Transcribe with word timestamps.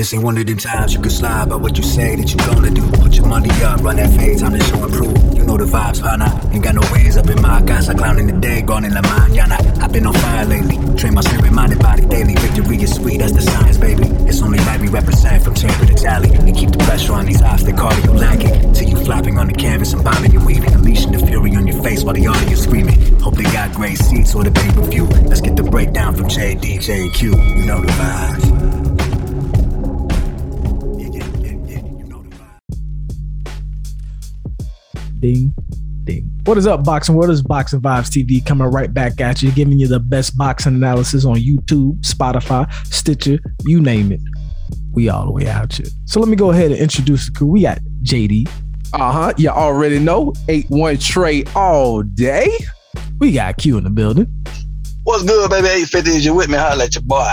This 0.00 0.14
ain't 0.14 0.22
one 0.22 0.38
of 0.38 0.46
them 0.46 0.56
times 0.56 0.94
you 0.94 1.00
can 1.02 1.10
slide 1.10 1.50
by 1.50 1.56
what 1.56 1.76
you 1.76 1.82
say 1.82 2.16
that 2.16 2.32
you 2.32 2.38
gonna 2.38 2.70
do. 2.70 2.80
Put 3.02 3.12
your 3.16 3.26
money 3.26 3.50
up, 3.60 3.82
run 3.82 3.96
that 3.96 4.08
fade, 4.16 4.38
time 4.38 4.52
to 4.56 4.64
show 4.64 4.82
and 4.82 4.94
prove. 4.94 5.36
You 5.36 5.44
know 5.44 5.58
the 5.58 5.66
vibes, 5.66 6.00
partner. 6.00 6.32
Ain't 6.54 6.64
got 6.64 6.74
no 6.74 6.80
ways 6.90 7.18
up 7.18 7.28
in 7.28 7.42
my 7.42 7.60
casa, 7.60 7.94
clowning 7.94 8.26
the 8.26 8.32
day, 8.32 8.62
gone 8.62 8.86
in 8.86 8.94
la 8.94 9.02
mañana. 9.02 9.60
I've 9.76 9.92
been 9.92 10.06
on 10.06 10.14
fire 10.14 10.46
lately. 10.46 10.78
Train 10.96 11.12
my 11.12 11.20
spirit, 11.20 11.52
mind, 11.52 11.72
and 11.72 11.82
body 11.82 12.06
daily. 12.06 12.34
Victory 12.34 12.80
is 12.80 12.94
sweet, 12.94 13.18
that's 13.18 13.32
the 13.32 13.42
science, 13.42 13.76
baby. 13.76 14.04
It's 14.24 14.40
only 14.40 14.58
right 14.60 14.80
we 14.80 14.88
represent 14.88 15.44
from 15.44 15.52
Tampa 15.52 15.84
to 15.84 15.92
Tally. 15.92 16.32
And 16.32 16.56
keep 16.56 16.70
the 16.70 16.78
pressure 16.78 17.12
on 17.12 17.26
these 17.26 17.42
eyes, 17.42 17.62
they 17.62 17.72
cardio 17.72 18.18
lacking. 18.18 18.74
See 18.74 18.86
you 18.86 18.96
flopping 19.04 19.36
on 19.36 19.48
the 19.48 19.52
canvas 19.52 19.92
and 19.92 20.02
bombing 20.02 20.32
your 20.32 20.46
weaving. 20.46 20.72
Unleashing 20.72 21.12
the 21.12 21.26
fury 21.26 21.54
on 21.56 21.66
your 21.66 21.82
face 21.82 22.04
while 22.04 22.14
the 22.14 22.26
audience 22.26 22.62
screaming. 22.62 23.20
Hope 23.20 23.34
they 23.34 23.44
got 23.52 23.74
great 23.74 23.98
seats 23.98 24.34
or 24.34 24.44
the 24.44 24.50
pay 24.50 24.72
per 24.72 24.82
view. 24.86 25.04
Let's 25.28 25.42
get 25.42 25.56
the 25.56 25.62
breakdown 25.62 26.16
from 26.16 26.30
J, 26.30 26.56
DJ, 26.56 27.02
and 27.02 27.12
Q. 27.12 27.36
You 27.36 27.66
know 27.66 27.82
the 27.82 27.92
vibes. 27.92 28.89
Ding, 35.20 35.54
ding. 36.04 36.30
What 36.44 36.56
is 36.56 36.66
up, 36.66 36.82
boxing? 36.82 37.14
What 37.14 37.28
is 37.28 37.42
Boxing 37.42 37.80
Vibes 37.82 38.08
TV 38.08 38.44
coming 38.44 38.66
right 38.68 38.92
back 38.92 39.20
at 39.20 39.42
you, 39.42 39.52
giving 39.52 39.78
you 39.78 39.86
the 39.86 40.00
best 40.00 40.34
boxing 40.38 40.74
analysis 40.74 41.26
on 41.26 41.36
YouTube, 41.36 42.00
Spotify, 42.00 42.72
Stitcher, 42.86 43.38
you 43.66 43.82
name 43.82 44.12
it. 44.12 44.20
We 44.92 45.10
all 45.10 45.26
the 45.26 45.30
way 45.30 45.46
out 45.46 45.74
here. 45.74 45.88
So 46.06 46.18
let 46.20 46.30
me 46.30 46.36
go 46.36 46.52
ahead 46.52 46.70
and 46.70 46.80
introduce 46.80 47.26
the 47.26 47.32
crew. 47.32 47.48
We 47.48 47.62
got 47.62 47.80
JD. 48.02 48.48
Uh 48.94 49.12
huh. 49.12 49.32
You 49.36 49.50
already 49.50 49.98
know. 49.98 50.32
8 50.48 50.66
1 50.70 50.96
Trey 50.98 51.44
all 51.54 52.02
day. 52.02 52.50
We 53.18 53.32
got 53.32 53.58
Q 53.58 53.76
in 53.76 53.84
the 53.84 53.90
building. 53.90 54.26
What's 55.04 55.24
good, 55.24 55.50
baby? 55.50 55.68
850 55.68 56.10
is 56.10 56.24
you 56.24 56.34
with 56.34 56.48
me? 56.48 56.56
Holla 56.56 56.84
at 56.84 56.94
your 56.94 57.02
boy. 57.02 57.28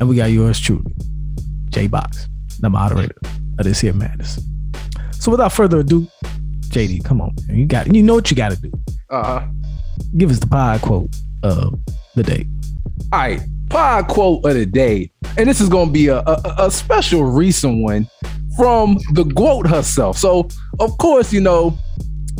And 0.00 0.08
we 0.08 0.16
got 0.16 0.30
yours 0.30 0.58
truly, 0.58 0.94
J 1.68 1.88
Box, 1.88 2.26
the 2.60 2.70
moderator 2.70 3.16
of 3.58 3.64
this 3.64 3.80
here 3.80 3.92
madness. 3.92 4.40
So 5.12 5.32
without 5.32 5.52
further 5.52 5.80
ado, 5.80 6.06
JD, 6.68 7.04
come 7.04 7.20
on, 7.20 7.34
man. 7.46 7.58
You 7.58 7.66
got 7.66 7.94
you 7.94 8.02
know 8.02 8.14
what 8.14 8.30
you 8.30 8.36
gotta 8.36 8.56
do. 8.56 8.70
Uh 9.10 9.22
huh. 9.22 9.46
Give 10.16 10.30
us 10.30 10.38
the 10.38 10.46
pod 10.46 10.80
quote 10.82 11.14
of 11.42 11.78
the 12.14 12.22
day. 12.22 12.46
All 13.12 13.20
right. 13.20 13.40
Pod 13.70 14.08
quote 14.08 14.44
of 14.44 14.54
the 14.54 14.66
day. 14.66 15.10
And 15.36 15.48
this 15.48 15.60
is 15.60 15.68
going 15.68 15.88
to 15.88 15.92
be 15.92 16.08
a, 16.08 16.18
a, 16.20 16.54
a 16.58 16.70
special 16.70 17.24
recent 17.24 17.82
one 17.82 18.08
from 18.56 18.98
the 19.12 19.24
quote 19.36 19.66
herself. 19.66 20.18
So, 20.18 20.48
of 20.80 20.96
course, 20.98 21.32
you 21.32 21.40
know, 21.40 21.76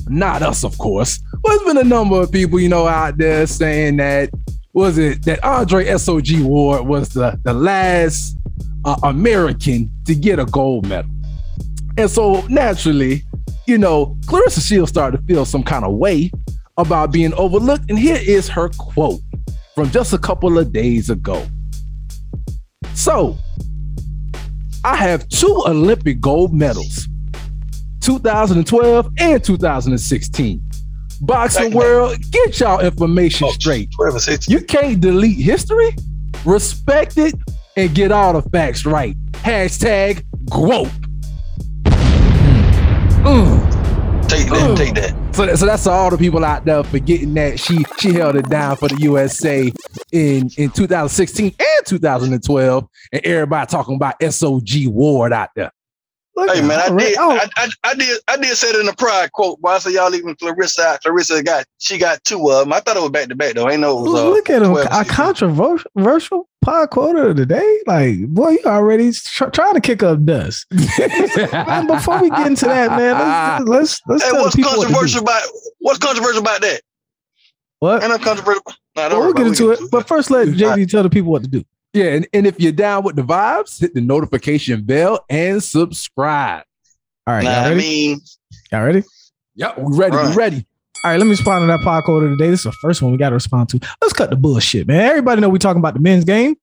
not 0.09 0.43
us, 0.43 0.65
of 0.65 0.77
course. 0.79 1.21
But 1.43 1.51
there's 1.51 1.63
been 1.63 1.79
a 1.79 1.85
number 1.85 2.21
of 2.21 2.33
people, 2.33 2.59
you 2.59 2.69
know, 2.69 2.87
out 2.87 3.19
there 3.19 3.47
saying 3.47 3.99
that 3.99 4.31
was 4.73 4.99
it 4.99 5.25
that 5.25 5.43
Andre 5.45 5.87
SOG 5.87 6.43
Ward 6.43 6.87
was 6.87 7.11
the, 7.11 7.39
the 7.45 7.55
last 7.55 8.37
uh, 8.85 8.97
American 9.03 9.91
to 10.07 10.15
get 10.15 10.39
a 10.39 10.45
gold 10.45 10.87
medal. 10.87 11.11
And 11.97 12.11
so 12.11 12.47
naturally, 12.49 13.23
you 13.69 13.77
know, 13.77 14.17
Claressa 14.25 14.67
Shields 14.67 14.91
started 14.91 15.19
to 15.19 15.23
feel 15.25 15.45
some 15.45 15.63
kind 15.63 15.85
of 15.85 15.93
way 15.93 16.31
about 16.79 17.13
being 17.13 17.35
overlooked. 17.35 17.85
And 17.91 17.99
here 17.99 18.19
is 18.21 18.49
her 18.49 18.71
quote 18.71 19.21
from 19.75 19.91
just 19.91 20.15
a 20.15 20.19
couple 20.19 20.59
of 20.59 20.73
days 20.73 21.11
ago. 21.11 21.47
So, 22.95 23.37
I 24.85 24.97
have 24.97 25.29
two 25.29 25.63
Olympic 25.67 26.19
gold 26.19 26.55
medals 26.55 27.09
2012 28.01 29.13
and 29.19 29.45
2016. 29.45 30.63
Boxing 31.21 31.75
world, 31.75 32.17
get 32.31 32.59
y'all 32.61 32.81
information 32.81 33.51
straight. 33.51 33.91
You 34.49 34.61
can't 34.63 35.01
delete 35.01 35.37
history, 35.37 35.91
respect 36.47 37.19
it, 37.19 37.35
and 37.77 37.95
get 37.95 38.13
all 38.13 38.41
the 38.41 38.49
facts 38.51 38.87
right. 38.87 39.15
Hashtag 39.33 40.25
GOAT. 40.49 40.89
Mm. 43.25 43.58
Take 44.29 44.49
that, 44.49 44.77
take 44.77 44.95
that. 44.95 45.35
So, 45.35 45.55
so 45.55 45.67
that's 45.67 45.87
all 45.87 46.11
the 46.11 46.19
people 46.19 46.45
out 46.45 46.65
there 46.65 46.85
forgetting 46.85 47.35
that 47.35 47.59
she 47.59 47.85
she 47.99 48.13
held 48.13 48.37
it 48.37 48.49
down 48.49 48.77
for 48.77 48.89
the 48.89 48.97
USA 49.01 49.73
in 50.13 50.51
in 50.57 50.71
2016 50.71 51.55
and 51.59 51.87
2012, 51.87 52.89
and 53.13 53.25
everybody 53.25 53.67
talking 53.67 53.95
about 53.95 54.21
SOG 54.21 54.89
Ward 54.89 55.33
out 55.33 55.51
there. 55.57 55.73
Look 56.39 56.55
hey 56.55 56.61
man, 56.61 56.79
I 56.79 56.97
did, 56.97 57.17
oh. 57.19 57.33
I, 57.33 57.49
I, 57.57 57.69
I, 57.83 57.95
did, 57.95 58.21
I 58.29 58.37
did 58.37 58.57
say 58.57 58.69
it 58.69 58.77
in 58.77 58.87
the 58.87 58.93
pride 58.93 59.33
quote. 59.33 59.59
Why 59.61 59.75
I 59.75 59.79
say 59.79 59.95
y'all 59.95 60.15
even 60.15 60.37
Claressa 60.37 60.79
out? 60.79 61.03
Claressa 61.03 61.45
got, 61.45 61.67
she 61.79 61.99
got 61.99 62.23
two 62.23 62.49
of 62.51 62.61
them. 62.61 62.73
I 62.73 62.79
thought 62.79 62.97
it 62.97 63.01
was 63.01 63.11
back 63.11 63.29
to 63.29 63.35
back 63.35 63.55
though. 63.55 63.69
Ain't 63.69 63.81
no. 63.81 63.97
Was, 63.97 64.21
uh, 64.21 64.31
Look 64.31 64.49
at 64.49 64.63
him, 64.63 64.77
a 64.77 65.05
controversial 65.05 66.49
pod 66.63 66.91
quote 66.91 67.17
of 67.17 67.37
the 67.37 67.45
day. 67.45 67.81
Like, 67.87 68.29
boy, 68.29 68.51
you 68.51 68.63
already 68.67 69.11
tr- 69.11 69.47
trying 69.47 69.75
to 69.75 69.81
kick 69.81 70.05
up 70.05 70.25
dust. 70.25 70.67
man, 71.53 71.89
before 71.89 72.23
we 72.23 72.31
get 72.31 72.47
into 72.47 72.67
that, 72.67 72.97
man, 72.97 73.65
let's 73.65 74.01
let's, 74.07 74.23
let's 74.23 74.25
hey, 74.25 74.31
what's 74.33 74.55
controversial 74.55 75.25
what 75.25 75.43
about 75.43 75.43
what's 75.81 75.99
controversial 75.99 76.41
about 76.41 76.61
that? 76.61 76.83
What? 77.81 78.05
And 78.05 78.13
I'm 78.13 78.21
controversial. 78.21 78.63
Nah, 78.95 79.09
well, 79.09 79.21
we'll 79.21 79.35
get 79.35 79.49
into 79.49 79.71
it, 79.71 79.81
but 79.91 80.07
first 80.07 80.31
let 80.31 80.49
JD 80.49 80.89
tell 80.89 81.03
the 81.03 81.11
people 81.11 81.33
what 81.33 81.43
to 81.43 81.49
do. 81.49 81.65
Yeah, 81.95 82.07
and, 82.15 82.29
and 82.33 82.47
if 82.47 82.61
you're 82.61 82.73
down 82.73 83.03
with 83.05 83.17
the 83.17 83.23
vibes, 83.23 83.81
hit 83.81 83.95
the 83.95 84.01
notification 84.01 84.83
bell 84.83 85.25
and 85.31 85.63
subscribe. 85.63 86.65
All 87.27 87.35
right, 87.35 87.45
nah, 87.45 87.51
y'all 87.51 87.63
ready? 87.71 87.75
I 87.75 87.77
mean, 87.77 88.21
y'all 88.73 88.85
ready? 88.85 89.03
Yep, 89.57 89.79
we 89.79 89.97
ready. 89.97 90.17
Right. 90.17 90.29
We 90.31 90.35
ready. 90.37 90.67
All 91.05 91.11
right, 91.13 91.17
let 91.17 91.25
me 91.25 91.31
respond 91.31 91.63
to 91.63 91.67
that 91.69 91.81
pod 91.81 92.05
quote 92.05 92.25
of 92.25 92.31
the 92.31 92.37
day. 92.37 92.51
This 92.51 92.61
is 92.61 92.65
the 92.65 92.73
first 92.83 93.01
one 93.03 93.13
we 93.13 93.19
got 93.19 93.31
to 93.31 93.35
respond 93.37 93.69
to. 93.71 93.81
Let's 94.03 94.13
cut 94.13 94.31
the 94.31 94.37
bullshit, 94.37 94.87
man. 94.87 95.01
Everybody 95.09 95.41
know 95.41 95.49
we 95.49 95.59
talking 95.59 95.79
about 95.81 95.95
the 95.95 96.01
men's 96.01 96.25
game. 96.25 96.57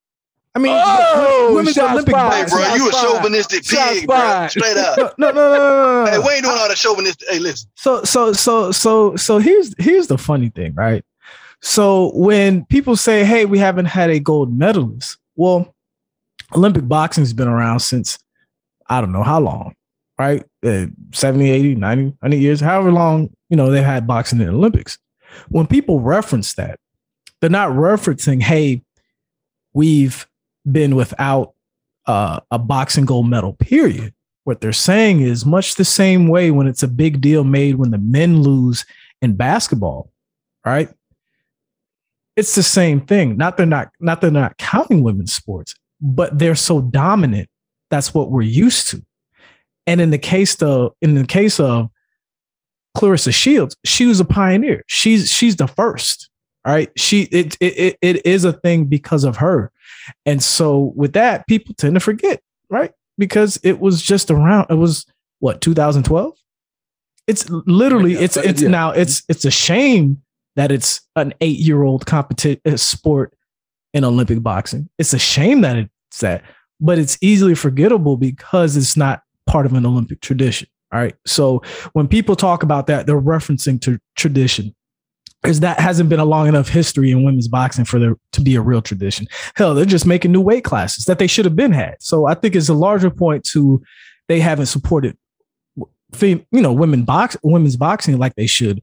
I 0.54 0.60
mean, 0.60 0.72
Oh, 0.74 1.54
women's 1.56 1.78
Olympic 1.78 2.14
fired. 2.14 2.48
hey, 2.48 2.56
bro, 2.56 2.76
you 2.76 2.88
a 2.90 2.92
chauvinistic 2.92 3.66
Shots 3.66 4.00
pig, 4.00 4.08
bro. 4.08 4.48
Straight 4.50 4.78
up. 4.78 5.16
No, 5.18 5.32
no, 5.32 5.36
no, 5.36 5.52
no, 5.54 5.58
no, 5.58 6.06
no. 6.06 6.12
hey, 6.12 6.18
we 6.20 6.34
ain't 6.34 6.44
doing 6.44 6.58
all 6.58 6.70
the 6.70 6.76
chauvinistic. 6.76 7.28
Hey, 7.30 7.40
listen. 7.40 7.70
So 7.76 8.04
so 8.04 8.32
so 8.32 8.72
so 8.72 9.16
so 9.18 9.38
here's 9.40 9.74
here's 9.78 10.08
the 10.08 10.18
funny 10.18 10.50
thing, 10.50 10.74
right? 10.76 11.04
So 11.62 12.12
when 12.14 12.66
people 12.66 12.96
say, 12.96 13.24
"Hey, 13.26 13.46
we 13.46 13.60
haven't 13.60 13.86
had 13.86 14.10
a 14.10 14.20
gold 14.20 14.58
medalist," 14.58 15.18
well, 15.36 15.74
Olympic 16.56 16.88
boxing's 16.88 17.34
been 17.34 17.48
around 17.48 17.80
since 17.80 18.20
I 18.88 19.02
don't 19.02 19.12
know 19.12 19.24
how 19.24 19.40
long, 19.40 19.76
right? 20.20 20.44
Uh, 20.64 20.88
70, 21.12 21.50
80, 21.50 21.76
90, 21.76 22.04
100 22.04 22.36
years, 22.38 22.60
however 22.60 22.92
long, 22.92 23.30
you 23.50 23.58
know, 23.58 23.72
they 23.72 23.82
had 23.82 24.08
boxing 24.08 24.40
in 24.40 24.48
the 24.48 24.54
Olympics. 24.54 24.98
When 25.50 25.68
people 25.68 26.00
reference 26.00 26.54
that, 26.54 26.80
they're 27.42 27.50
not 27.50 27.72
referencing, 27.72 28.42
"Hey, 28.42 28.82
we've 29.74 30.28
been 30.70 30.96
without 30.96 31.54
uh, 32.06 32.40
a 32.52 32.60
boxing 32.60 33.06
gold 33.06 33.28
medal." 33.30 33.54
Period. 33.54 34.14
What 34.46 34.62
they're 34.62 34.74
saying 34.74 35.22
is 35.22 35.46
much 35.46 35.76
the 35.76 35.86
same 35.86 36.28
way 36.28 36.52
when 36.52 36.68
it's 36.68 36.84
a 36.84 36.88
big 36.88 37.20
deal 37.20 37.44
made 37.44 37.76
when 37.76 37.92
the 37.92 37.98
men 37.98 38.42
lose 38.42 38.86
in 39.22 39.36
basketball, 39.36 40.12
right? 40.64 40.90
It's 42.36 42.56
the 42.56 42.64
same 42.64 43.02
thing. 43.02 43.38
Not 43.38 43.58
they're 43.58 43.66
not 43.66 43.92
not 44.00 44.22
they're 44.22 44.32
not 44.32 44.58
counting 44.58 45.04
women's 45.04 45.34
sports, 45.34 45.76
but 46.02 46.38
they're 46.38 46.56
so 46.56 46.82
dominant. 46.82 47.50
That's 47.90 48.14
what 48.14 48.32
we're 48.32 48.42
used 48.42 48.90
to. 48.90 49.06
And 49.88 50.02
in 50.02 50.10
the 50.10 50.18
case 50.18 50.62
of 50.62 50.94
in 51.02 51.16
the 51.16 51.26
case 51.26 51.60
of 51.60 51.90
Claressa 52.98 53.34
Shields, 53.34 53.76
she 53.86 54.06
was 54.06 54.20
a 54.20 54.26
pioneer. 54.26 54.84
She's 54.88 55.32
she's 55.32 55.56
the 55.56 55.68
first. 55.68 56.30
Right. 56.66 56.90
She 56.98 57.24
it 57.24 57.56
it 57.62 57.98
it 58.02 58.26
is 58.26 58.44
a 58.44 58.54
thing 58.54 58.86
because 58.86 59.24
of 59.24 59.38
her. 59.38 59.72
And 60.26 60.42
so 60.42 60.94
with 60.96 61.14
that, 61.14 61.48
people 61.48 61.76
tend 61.76 61.96
to 61.96 62.00
forget, 62.00 62.42
right? 62.70 62.92
Because 63.18 63.60
it 63.64 63.80
was 63.80 64.02
just 64.02 64.32
around, 64.32 64.68
it 64.70 64.76
was 64.76 65.06
what, 65.40 65.62
2012? 65.62 66.34
It's 67.28 67.50
literally, 67.50 68.14
it's 68.14 68.38
uh, 68.38 68.42
it's 68.44 68.62
yeah. 68.62 68.70
now 68.70 68.92
it's 68.92 69.24
it's 69.28 69.46
a 69.46 69.52
shame 69.52 70.22
that 70.56 70.72
it's 70.72 71.02
an 71.16 71.34
eight-year-old 71.42 72.06
competition 72.06 72.62
uh, 72.66 72.78
sport 72.78 73.34
in 73.94 74.04
Olympic 74.04 74.42
boxing. 74.42 74.90
It's 74.98 75.14
a 75.14 75.20
shame 75.20 75.62
that 75.62 75.78
it's 75.78 76.20
that, 76.20 76.44
but 76.80 77.00
it's 77.00 77.18
easily 77.22 77.56
forgettable 77.56 78.18
because 78.18 78.78
it's 78.78 78.98
not 78.98 79.24
part 79.46 79.66
of 79.66 79.74
an 79.74 79.86
Olympic 79.86 80.22
tradition. 80.22 80.68
All 80.92 81.00
right. 81.00 81.16
So 81.26 81.62
when 81.94 82.08
people 82.08 82.36
talk 82.36 82.64
about 82.64 82.88
that, 82.88 83.06
they're 83.06 83.20
referencing 83.20 83.82
to 83.82 84.00
tradition. 84.16 84.74
Is 85.46 85.60
that 85.60 85.80
hasn't 85.80 86.10
been 86.10 86.20
a 86.20 86.26
long 86.26 86.48
enough 86.48 86.70
history 86.70 87.12
in 87.12 87.24
women's 87.24 87.48
boxing 87.48 87.86
for 87.86 88.00
there 88.00 88.16
to 88.32 88.42
be 88.42 88.56
a 88.56 88.62
real 88.62 88.82
tradition. 88.82 89.28
Hell, 89.56 89.76
they're 89.76 89.86
just 89.86 90.08
making 90.08 90.32
new 90.32 90.42
weight 90.42 90.64
classes 90.64 91.06
that 91.06 91.20
they 91.20 91.28
should 91.28 91.46
have 91.46 91.56
been 91.56 91.72
had. 91.72 91.98
So 92.00 92.26
I 92.26 92.34
think 92.34 92.56
it's 92.56 92.70
a 92.70 92.74
larger 92.74 93.12
point 93.12 93.44
to 93.52 93.84
they 94.28 94.40
haven't 94.40 94.66
supported 94.68 95.16
you 96.22 96.46
know 96.52 96.74
women 96.74 97.04
box 97.04 97.36
women's 97.44 97.76
boxing 97.76 98.18
like 98.18 98.36
they 98.36 98.48
should. 98.48 98.82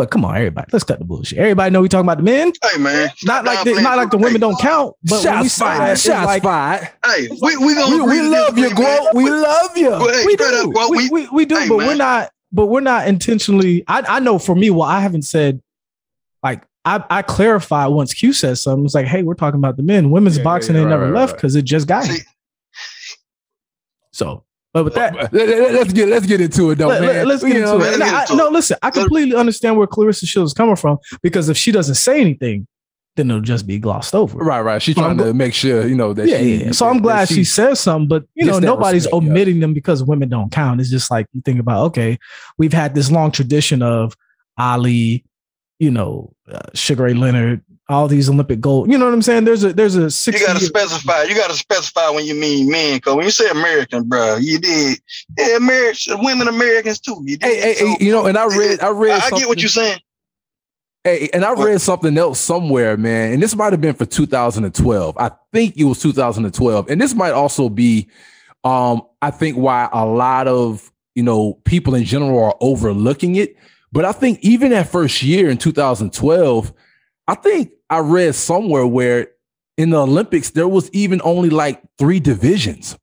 But 0.00 0.10
come 0.10 0.24
on, 0.24 0.34
everybody, 0.34 0.66
let's 0.72 0.82
cut 0.82 0.98
the 0.98 1.04
bullshit. 1.04 1.36
Everybody 1.36 1.70
know 1.70 1.82
we 1.82 1.88
talking 1.90 2.06
about 2.06 2.16
the 2.16 2.22
men. 2.22 2.54
Hey, 2.64 2.78
man. 2.78 3.10
Not 3.24 3.44
like 3.44 3.64
the, 3.64 3.82
not 3.82 3.98
like 3.98 4.08
the 4.08 4.16
women 4.16 4.40
don't 4.40 4.58
count. 4.58 4.96
But 5.04 5.22
when 5.22 5.42
we 5.42 5.48
Shots 5.50 5.58
fired. 5.58 5.98
Shots 5.98 6.24
like, 6.26 6.42
fired. 6.42 6.88
Hey, 7.04 7.28
we 7.42 7.58
we 7.58 7.74
gonna 7.74 7.96
We, 7.96 8.10
we 8.10 8.22
love 8.22 8.56
you, 8.56 8.62
disagree, 8.70 8.84
man. 8.86 9.12
Gro. 9.12 9.22
We 9.22 9.30
love 9.30 9.76
you. 9.76 9.90
Well, 9.90 10.08
hey, 10.08 10.24
we 10.24 10.32
straight 10.32 10.50
do. 10.52 10.68
up, 10.70 10.74
well, 10.74 10.90
we, 10.90 10.96
we- 11.10 11.10
we, 11.10 11.28
we 11.28 11.44
do, 11.44 11.54
hey, 11.54 11.68
but 11.68 11.76
we're 11.76 11.96
not. 11.96 12.30
But 12.50 12.66
we're 12.68 12.80
not 12.80 13.08
intentionally. 13.08 13.84
I, 13.86 14.00
I 14.08 14.20
know 14.20 14.38
for 14.38 14.54
me, 14.54 14.70
well, 14.70 14.88
I 14.88 15.00
haven't 15.00 15.26
said 15.26 15.60
like 16.42 16.64
I, 16.86 17.04
I 17.10 17.20
clarify 17.20 17.86
once 17.86 18.14
Q 18.14 18.32
says 18.32 18.62
something. 18.62 18.86
It's 18.86 18.94
like, 18.94 19.04
hey, 19.04 19.22
we're 19.22 19.34
talking 19.34 19.58
about 19.60 19.76
the 19.76 19.82
men. 19.82 20.10
Women's 20.10 20.38
Yeah, 20.38 20.40
yeah, 20.40 20.44
boxing 20.44 20.76
yeah, 20.76 20.80
ain't 20.80 20.86
right, 20.90 20.96
never 20.98 21.12
right, 21.12 21.20
left 21.20 21.32
right. 21.32 21.36
because 21.36 21.56
it 21.56 21.66
just 21.66 21.86
got 21.86 22.06
here. 22.06 22.24
So, 24.12 24.44
but 24.72 24.84
with 24.84 24.94
that, 24.94 25.32
let, 25.32 25.48
us 25.74 25.92
get 25.92 26.08
let's 26.08 26.26
get 26.26 26.40
into 26.40 26.70
it 26.70 26.76
though, 26.76 26.88
let, 26.88 27.02
man. 27.02 27.26
Let's 27.26 27.42
get 27.42 27.56
into 27.56 27.80
it. 27.80 28.00
I, 28.00 28.26
no, 28.34 28.48
listen, 28.48 28.76
I 28.82 28.90
completely 28.90 29.34
understand 29.34 29.76
where 29.76 29.86
Claressa 29.86 30.26
Shields 30.26 30.50
is 30.50 30.54
coming 30.54 30.76
from 30.76 30.98
because 31.22 31.48
if 31.48 31.56
she 31.56 31.72
doesn't 31.72 31.96
say 31.96 32.20
anything, 32.20 32.66
then 33.16 33.30
it'll 33.30 33.42
just 33.42 33.66
be 33.66 33.78
glossed 33.78 34.14
over. 34.14 34.38
Right, 34.38 34.60
right. 34.60 34.80
She's 34.80 34.94
trying 34.94 35.18
to 35.18 35.34
make 35.34 35.54
sure, 35.54 35.86
you 35.86 35.96
know, 35.96 36.12
that 36.12 36.28
yeah, 36.28 36.38
she, 36.38 36.64
yeah. 36.64 36.70
So 36.72 36.88
I'm 36.88 37.02
glad 37.02 37.28
she, 37.28 37.36
she, 37.36 37.44
says 37.44 37.80
something, 37.80 38.08
but 38.08 38.24
you 38.34 38.46
know, 38.46 38.58
nobody's 38.58 39.04
respect, 39.04 39.14
omitting 39.14 39.56
yeah. 39.56 39.60
them 39.62 39.74
because 39.74 40.04
women 40.04 40.28
don't 40.28 40.52
count. 40.52 40.80
It's 40.80 40.90
just 40.90 41.10
like 41.10 41.26
you 41.32 41.42
think 41.44 41.58
about, 41.58 41.86
okay, 41.86 42.18
we've 42.56 42.72
had 42.72 42.94
this 42.94 43.10
long 43.10 43.32
tradition 43.32 43.82
of 43.82 44.14
Ali, 44.56 45.24
you 45.78 45.90
know, 45.90 46.32
uh, 46.50 46.60
Sugar 46.74 47.04
Ray 47.04 47.14
Leonard, 47.14 47.64
all 47.90 48.06
these 48.06 48.28
Olympic 48.30 48.60
gold. 48.60 48.90
You 48.90 48.96
know 48.96 49.04
what 49.04 49.14
I'm 49.14 49.22
saying? 49.22 49.44
There's 49.44 49.64
a 49.64 49.72
there's 49.72 49.96
a 49.96 50.08
You 50.30 50.46
gotta 50.46 50.60
specify. 50.60 51.24
You 51.24 51.34
gotta 51.34 51.54
specify 51.54 52.08
when 52.10 52.24
you 52.24 52.34
mean 52.34 52.70
men, 52.70 52.96
because 52.96 53.16
when 53.16 53.24
you 53.24 53.32
say 53.32 53.50
American, 53.50 54.04
bro, 54.04 54.36
you 54.36 54.58
did. 54.58 55.00
Yeah, 55.36 55.56
American 55.56 56.24
women 56.24 56.48
Americans 56.48 57.00
too. 57.00 57.20
You 57.24 57.36
did. 57.36 57.48
Hey, 57.48 57.74
so, 57.74 57.86
hey, 57.86 57.96
you 58.00 58.12
know, 58.12 58.26
and 58.26 58.38
I 58.38 58.46
read, 58.46 58.80
I 58.80 58.90
read. 58.90 59.20
I, 59.20 59.26
I 59.26 59.30
get 59.30 59.48
what 59.48 59.60
you're 59.60 59.68
saying. 59.68 59.98
Hey, 61.02 61.30
and 61.32 61.44
I 61.44 61.52
read 61.54 61.80
something 61.80 62.16
else 62.16 62.38
somewhere, 62.38 62.96
man, 62.96 63.32
and 63.32 63.42
this 63.42 63.56
might 63.56 63.72
have 63.72 63.80
been 63.80 63.94
for 63.94 64.06
2012. 64.06 65.16
I 65.18 65.30
think 65.52 65.76
it 65.76 65.84
was 65.84 66.00
2012, 66.00 66.90
and 66.90 67.00
this 67.00 67.14
might 67.14 67.32
also 67.32 67.68
be, 67.68 68.08
um, 68.64 69.02
I 69.20 69.30
think 69.30 69.56
why 69.56 69.88
a 69.92 70.06
lot 70.06 70.46
of 70.46 70.92
you 71.14 71.24
know 71.24 71.54
people 71.64 71.96
in 71.96 72.04
general 72.04 72.38
are 72.44 72.56
overlooking 72.60 73.36
it. 73.36 73.56
But 73.92 74.04
I 74.04 74.12
think 74.12 74.38
even 74.42 74.70
that 74.70 74.88
first 74.88 75.22
year 75.24 75.50
in 75.50 75.58
2012, 75.58 76.72
I 77.30 77.34
think 77.34 77.70
I 77.88 78.00
read 78.00 78.34
somewhere 78.34 78.86
where 78.86 79.28
in 79.76 79.90
the 79.90 79.98
Olympics 79.98 80.50
there 80.50 80.66
was 80.66 80.90
even 80.92 81.20
only 81.22 81.48
like 81.48 81.80
three 81.96 82.18
divisions 82.18 82.98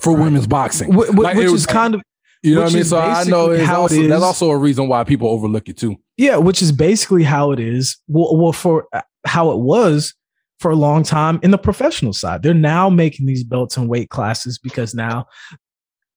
for 0.00 0.14
right. 0.14 0.24
women's 0.24 0.46
boxing, 0.46 0.92
Wh- 0.92 1.14
like 1.14 1.36
which 1.36 1.52
is 1.52 1.66
kind 1.66 1.94
of 1.94 2.02
you 2.42 2.54
know 2.54 2.62
what 2.62 2.72
I 2.72 2.74
mean? 2.74 2.84
So 2.84 2.98
I 2.98 3.24
know 3.24 3.50
it's 3.50 3.68
also, 3.68 4.02
it 4.02 4.08
that's 4.08 4.22
also 4.22 4.50
a 4.50 4.56
reason 4.56 4.88
why 4.88 5.04
people 5.04 5.28
overlook 5.28 5.68
it 5.68 5.76
too. 5.76 5.96
Yeah, 6.16 6.36
which 6.36 6.62
is 6.62 6.72
basically 6.72 7.22
how 7.22 7.52
it 7.52 7.60
is. 7.60 7.98
Well, 8.08 8.36
well, 8.36 8.52
for 8.52 8.86
uh, 8.94 9.02
how 9.26 9.50
it 9.50 9.58
was 9.58 10.14
for 10.60 10.70
a 10.70 10.76
long 10.76 11.02
time 11.02 11.38
in 11.42 11.50
the 11.50 11.58
professional 11.58 12.14
side. 12.14 12.42
They're 12.42 12.54
now 12.54 12.88
making 12.88 13.26
these 13.26 13.44
belts 13.44 13.76
and 13.76 13.88
weight 13.88 14.08
classes 14.08 14.58
because 14.58 14.94
now 14.94 15.26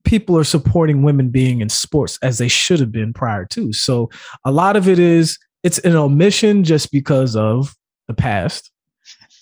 people 0.06 0.38
are 0.38 0.46
supporting 0.46 1.04
women 1.04 1.30
being 1.30 1.60
in 1.60 1.68
sports 1.68 2.18
as 2.22 2.38
they 2.38 2.48
should 2.48 2.80
have 2.80 2.92
been 2.92 3.14
prior 3.14 3.44
to. 3.46 3.74
So 3.74 4.10
a 4.46 4.52
lot 4.52 4.78
of 4.78 4.88
it 4.88 5.00
is 5.00 5.38
it's 5.68 5.80
an 5.80 5.98
omission 5.98 6.64
just 6.64 6.94
because 6.94 7.36
of 7.36 7.76
the 8.08 8.14
past. 8.14 8.72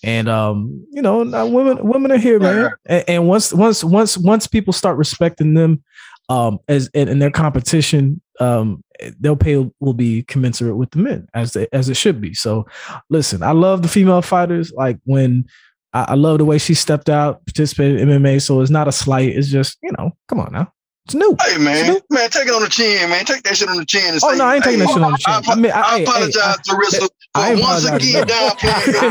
And 0.04 0.28
um, 0.28 0.84
you 0.90 1.04
know, 1.04 1.20
women 1.20 1.88
women 1.88 2.12
are 2.12 2.18
here, 2.18 2.40
man. 2.40 2.72
And, 2.88 3.04
and 3.08 3.28
once 3.28 3.54
once 3.54 3.84
once 3.84 4.18
once 4.18 4.48
people 4.48 4.74
start 4.74 4.98
respecting 4.98 5.54
them 5.54 5.84
um, 6.30 6.60
as 6.68 6.88
in, 6.96 7.08
in 7.10 7.20
their 7.20 7.30
competition, 7.30 8.22
um, 8.40 8.84
their 9.20 9.36
pay 9.36 9.70
will 9.80 9.94
be 9.94 10.24
commensurate 10.24 10.78
with 10.78 10.90
the 10.92 10.98
men 10.98 11.28
as 11.36 11.54
they, 11.54 11.68
as 11.72 11.90
it 11.90 11.96
should 11.96 12.20
be. 12.20 12.34
So, 12.34 12.66
listen, 13.10 13.44
I 13.44 13.52
love 13.52 13.84
the 13.84 13.88
female 13.88 14.24
fighters. 14.24 14.72
Like 14.72 14.98
when 15.04 15.46
I, 15.94 16.06
I 16.10 16.14
love 16.16 16.40
the 16.40 16.46
way 16.46 16.58
she 16.58 16.74
stepped 16.74 17.10
out, 17.10 17.46
participated 17.46 18.02
in 18.02 18.10
MMA. 18.10 18.42
So 18.42 18.62
it's 18.62 18.72
not 18.72 18.88
a 18.88 18.92
slight. 18.92 19.30
It's 19.30 19.50
just 19.50 19.78
you 19.84 19.92
know, 19.98 20.12
come 20.28 20.40
on 20.40 20.52
now. 20.54 20.74
It's 21.06 21.14
new. 21.14 21.38
Hey 21.40 21.60
man, 21.60 21.94
new. 21.94 22.02
man, 22.10 22.32
take 22.32 22.48
it 22.48 22.54
on 22.54 22.64
the 22.64 22.70
chin, 22.70 23.08
man. 23.12 23.26
Take 23.26 23.44
that 23.44 23.56
shit 23.56 23.70
on 23.70 23.78
the 23.78 23.86
chin. 23.86 24.16
And 24.16 24.20
oh 24.24 24.32
say, 24.32 24.38
no, 24.40 24.46
I 24.46 24.56
ain't 24.56 24.64
taking 24.64 24.80
hey, 24.80 24.86
that 24.88 24.94
shit 24.94 25.04
on 25.04 25.12
the 25.12 25.18
chin. 25.20 25.34
I, 25.36 25.52
I, 25.52 25.56
mean, 25.56 25.72
I, 25.72 25.82
I 25.82 26.00
apologize, 26.00 26.42
I, 26.42 26.56
Claressa, 26.66 27.08
for 27.36 27.62
once 27.62 27.86
again 27.86 28.26
downplaying. 28.26 29.06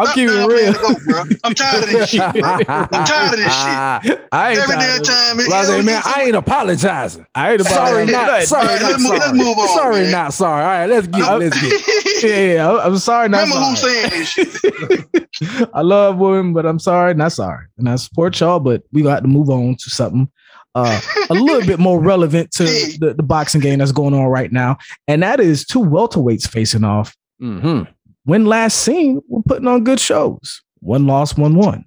I'm 0.00 0.14
keeping 0.14 0.40
it 0.40 0.48
real. 0.48 0.72
Bro. 1.04 1.24
I'm 1.44 1.54
tired 1.54 1.84
of 1.84 1.90
this 1.90 2.08
shit, 2.08 2.32
bro. 2.32 2.56
I'm 2.66 3.04
tired 3.04 3.34
of 3.34 3.40
this 3.44 3.52
shit. 3.52 4.28
I 4.32 4.50
ain't 4.52 4.58
Every 4.58 4.76
damn 4.76 5.02
time. 5.02 5.40
It, 5.40 5.84
man, 5.84 6.02
I 6.02 6.22
ain't 6.22 6.36
apologizing. 6.36 7.26
I 7.34 7.52
ain't 7.52 7.60
sorry, 7.60 8.06
not 8.06 8.06
sorry, 8.06 8.06
not 8.06 8.28
let's, 8.28 8.48
sorry. 8.48 8.66
Let's 8.66 9.34
move 9.34 9.58
on. 9.58 9.68
Sorry, 9.68 10.00
man. 10.04 10.12
not 10.12 10.32
sorry. 10.32 10.62
All 10.62 10.68
right, 10.68 10.86
let's 10.86 11.06
get. 11.08 11.38
Let's 11.40 11.60
get. 11.60 12.22
yeah, 12.24 12.54
yeah, 12.54 12.78
I'm 12.78 12.96
sorry, 12.96 13.28
not 13.28 13.48
Remember 13.48 13.76
sorry. 13.76 14.00
who's 14.00 14.32
saying 14.32 14.48
this 14.48 15.28
shit. 15.28 15.70
I 15.74 15.82
love 15.82 16.16
women, 16.16 16.54
but 16.54 16.64
I'm 16.64 16.78
sorry, 16.78 17.12
not 17.12 17.32
sorry. 17.32 17.66
And 17.76 17.86
I 17.86 17.96
support 17.96 18.40
y'all, 18.40 18.60
but 18.60 18.82
we 18.92 19.02
got 19.02 19.20
to 19.20 19.28
move 19.28 19.50
on 19.50 19.76
to 19.76 19.90
something 19.90 20.30
uh, 20.74 21.00
a 21.30 21.34
little 21.34 21.66
bit 21.66 21.78
more 21.78 22.00
relevant 22.00 22.50
to 22.52 22.64
the, 22.64 23.14
the, 23.16 23.22
boxing 23.22 23.60
game 23.60 23.78
that's 23.78 23.92
going 23.92 24.14
on 24.14 24.26
right 24.26 24.50
now, 24.50 24.76
and 25.06 25.22
that 25.22 25.40
is 25.40 25.64
two 25.64 25.80
welterweights 25.80 26.48
facing 26.48 26.84
off. 26.84 27.16
Mm-hmm. 27.40 27.90
When 28.24 28.46
last 28.46 28.78
seen, 28.80 29.20
we're 29.28 29.42
putting 29.42 29.68
on 29.68 29.84
good 29.84 30.00
shows. 30.00 30.62
One 30.80 31.06
loss, 31.06 31.36
one 31.36 31.54
won, 31.54 31.84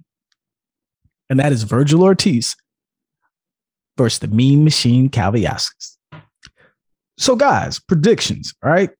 and 1.28 1.38
that 1.38 1.52
is 1.52 1.64
Vergil 1.64 2.02
Ortiz 2.02 2.56
versus 3.96 4.20
the 4.20 4.28
Mean 4.28 4.64
Machine 4.64 5.08
Kavaliauskas. 5.10 5.96
So, 7.18 7.36
guys, 7.36 7.80
predictions, 7.80 8.54
right? 8.62 8.90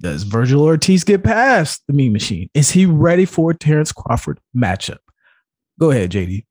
Does 0.00 0.24
Vergil 0.24 0.60
Ortiz 0.60 1.04
get 1.04 1.24
past 1.24 1.82
the 1.86 1.94
Mean 1.94 2.12
Machine? 2.12 2.50
Is 2.52 2.70
he 2.70 2.84
ready 2.84 3.24
for 3.24 3.52
a 3.52 3.56
Terrence 3.56 3.92
Crawford 3.92 4.40
matchup? 4.54 4.98
Go 5.78 5.90
ahead, 5.90 6.10
JD. 6.10 6.44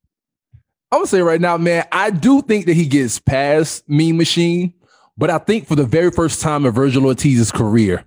I'm 0.92 1.00
gonna 1.00 1.08
say 1.08 1.22
right 1.22 1.42
now, 1.42 1.58
man, 1.58 1.86
I 1.92 2.12
do 2.12 2.42
think 2.42 2.66
that 2.68 2.76
he 2.76 2.86
gets 2.86 3.20
past 3.20 3.88
Mean 3.90 4.18
Machine, 4.18 4.74
but 5.18 5.30
I 5.30 5.38
think 5.38 5.68
for 5.68 5.76
the 5.76 5.86
very 5.86 6.12
first 6.12 6.42
time 6.42 6.66
in 6.66 6.74
Vergil 6.74 7.04
Ortiz's 7.04 7.52
career, 7.52 8.06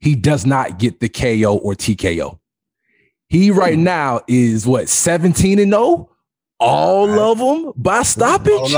he 0.00 0.14
does 0.14 0.46
not 0.46 0.78
get 0.78 1.00
the 1.00 1.08
KO 1.08 1.58
or 1.58 1.74
TKO. 1.74 2.38
He 3.28 3.50
right 3.50 3.76
mm. 3.76 3.82
now 3.82 4.20
is 4.26 4.66
what 4.66 4.88
17 4.88 5.58
and 5.58 5.72
0, 5.72 6.08
all 6.60 7.08
right. 7.08 7.18
of 7.18 7.38
them 7.38 7.72
by 7.76 8.02
stoppage. 8.02 8.72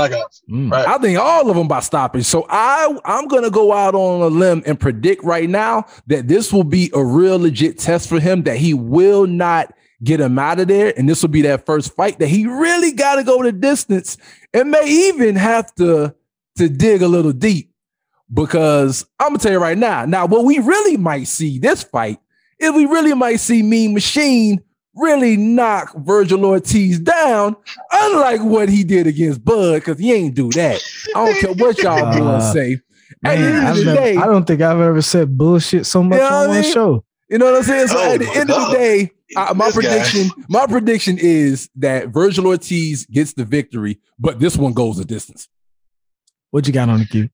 Mm. 0.49 0.71
Right. 0.71 0.87
I 0.87 0.97
think 0.97 1.17
all 1.17 1.49
of 1.49 1.55
them 1.55 1.69
by 1.69 1.79
stoppage. 1.79 2.25
So 2.25 2.45
I 2.49 2.93
I'm 3.05 3.27
gonna 3.27 3.49
go 3.49 3.71
out 3.71 3.95
on 3.95 4.21
a 4.21 4.27
limb 4.27 4.63
and 4.65 4.79
predict 4.79 5.23
right 5.23 5.49
now 5.49 5.85
that 6.07 6.27
this 6.27 6.51
will 6.51 6.65
be 6.65 6.91
a 6.93 7.03
real 7.03 7.39
legit 7.39 7.79
test 7.79 8.09
for 8.09 8.19
him 8.19 8.43
that 8.43 8.57
he 8.57 8.73
will 8.73 9.25
not 9.25 9.73
get 10.03 10.19
him 10.19 10.39
out 10.39 10.59
of 10.59 10.67
there. 10.67 10.93
And 10.97 11.07
this 11.07 11.21
will 11.21 11.29
be 11.29 11.41
that 11.43 11.65
first 11.65 11.95
fight 11.95 12.19
that 12.19 12.27
he 12.27 12.45
really 12.45 12.91
got 12.91 13.15
to 13.15 13.23
go 13.23 13.41
the 13.43 13.51
distance 13.51 14.17
and 14.53 14.71
may 14.71 14.83
even 14.85 15.35
have 15.35 15.73
to, 15.75 16.15
to 16.57 16.69
dig 16.69 17.01
a 17.01 17.07
little 17.07 17.33
deep. 17.33 17.69
Because 18.33 19.05
I'm 19.19 19.29
gonna 19.29 19.39
tell 19.39 19.51
you 19.51 19.59
right 19.59 19.77
now, 19.77 20.05
now 20.05 20.25
what 20.25 20.45
we 20.45 20.59
really 20.59 20.95
might 20.95 21.25
see 21.25 21.59
this 21.59 21.83
fight 21.83 22.17
is 22.59 22.71
we 22.71 22.85
really 22.85 23.13
might 23.13 23.41
see 23.41 23.61
Mean 23.61 23.93
Machine 23.93 24.63
really 24.95 25.37
knock 25.37 25.93
Vergil 25.95 26.43
Ortiz 26.45 26.99
down, 26.99 27.55
unlike 27.91 28.41
what 28.41 28.69
he 28.69 28.83
did 28.83 29.07
against 29.07 29.43
Bud, 29.43 29.75
because 29.75 29.99
he 29.99 30.13
ain't 30.13 30.35
do 30.35 30.49
that. 30.51 30.81
I 31.15 31.25
don't 31.25 31.39
care 31.39 31.53
what 31.53 31.77
y'all 31.79 32.05
uh, 32.05 32.39
boys 32.39 32.53
say. 32.53 32.79
Man, 33.21 33.37
At 33.37 33.75
the 33.75 33.83
never, 33.83 33.97
day, 33.97 34.15
I 34.17 34.25
don't 34.25 34.45
think 34.45 34.61
I've 34.61 34.79
ever 34.79 35.01
said 35.01 35.37
bullshit 35.37 35.85
so 35.85 36.01
much 36.01 36.17
you 36.17 36.29
know 36.29 36.35
on 36.35 36.47
one 36.49 36.63
show. 36.63 37.05
You 37.31 37.37
know 37.37 37.45
what 37.45 37.55
I'm 37.55 37.63
saying? 37.63 37.87
So 37.87 37.97
oh 37.97 38.13
at 38.13 38.19
the 38.19 38.29
end 38.29 38.49
God. 38.49 38.61
of 38.61 38.71
the 38.71 38.77
day, 38.77 39.11
I, 39.37 39.53
my 39.53 39.67
this 39.67 39.75
prediction, 39.75 40.27
guy. 40.27 40.45
my 40.49 40.67
prediction 40.67 41.17
is 41.17 41.69
that 41.77 42.11
Vergil 42.11 42.45
Ortiz 42.45 43.05
gets 43.05 43.33
the 43.33 43.45
victory, 43.45 44.01
but 44.19 44.41
this 44.41 44.57
one 44.57 44.73
goes 44.73 44.99
a 44.99 45.05
distance. 45.05 45.47
What 46.49 46.67
you 46.67 46.73
got 46.73 46.89
on 46.89 46.99
the 46.99 47.05
queue? 47.05 47.29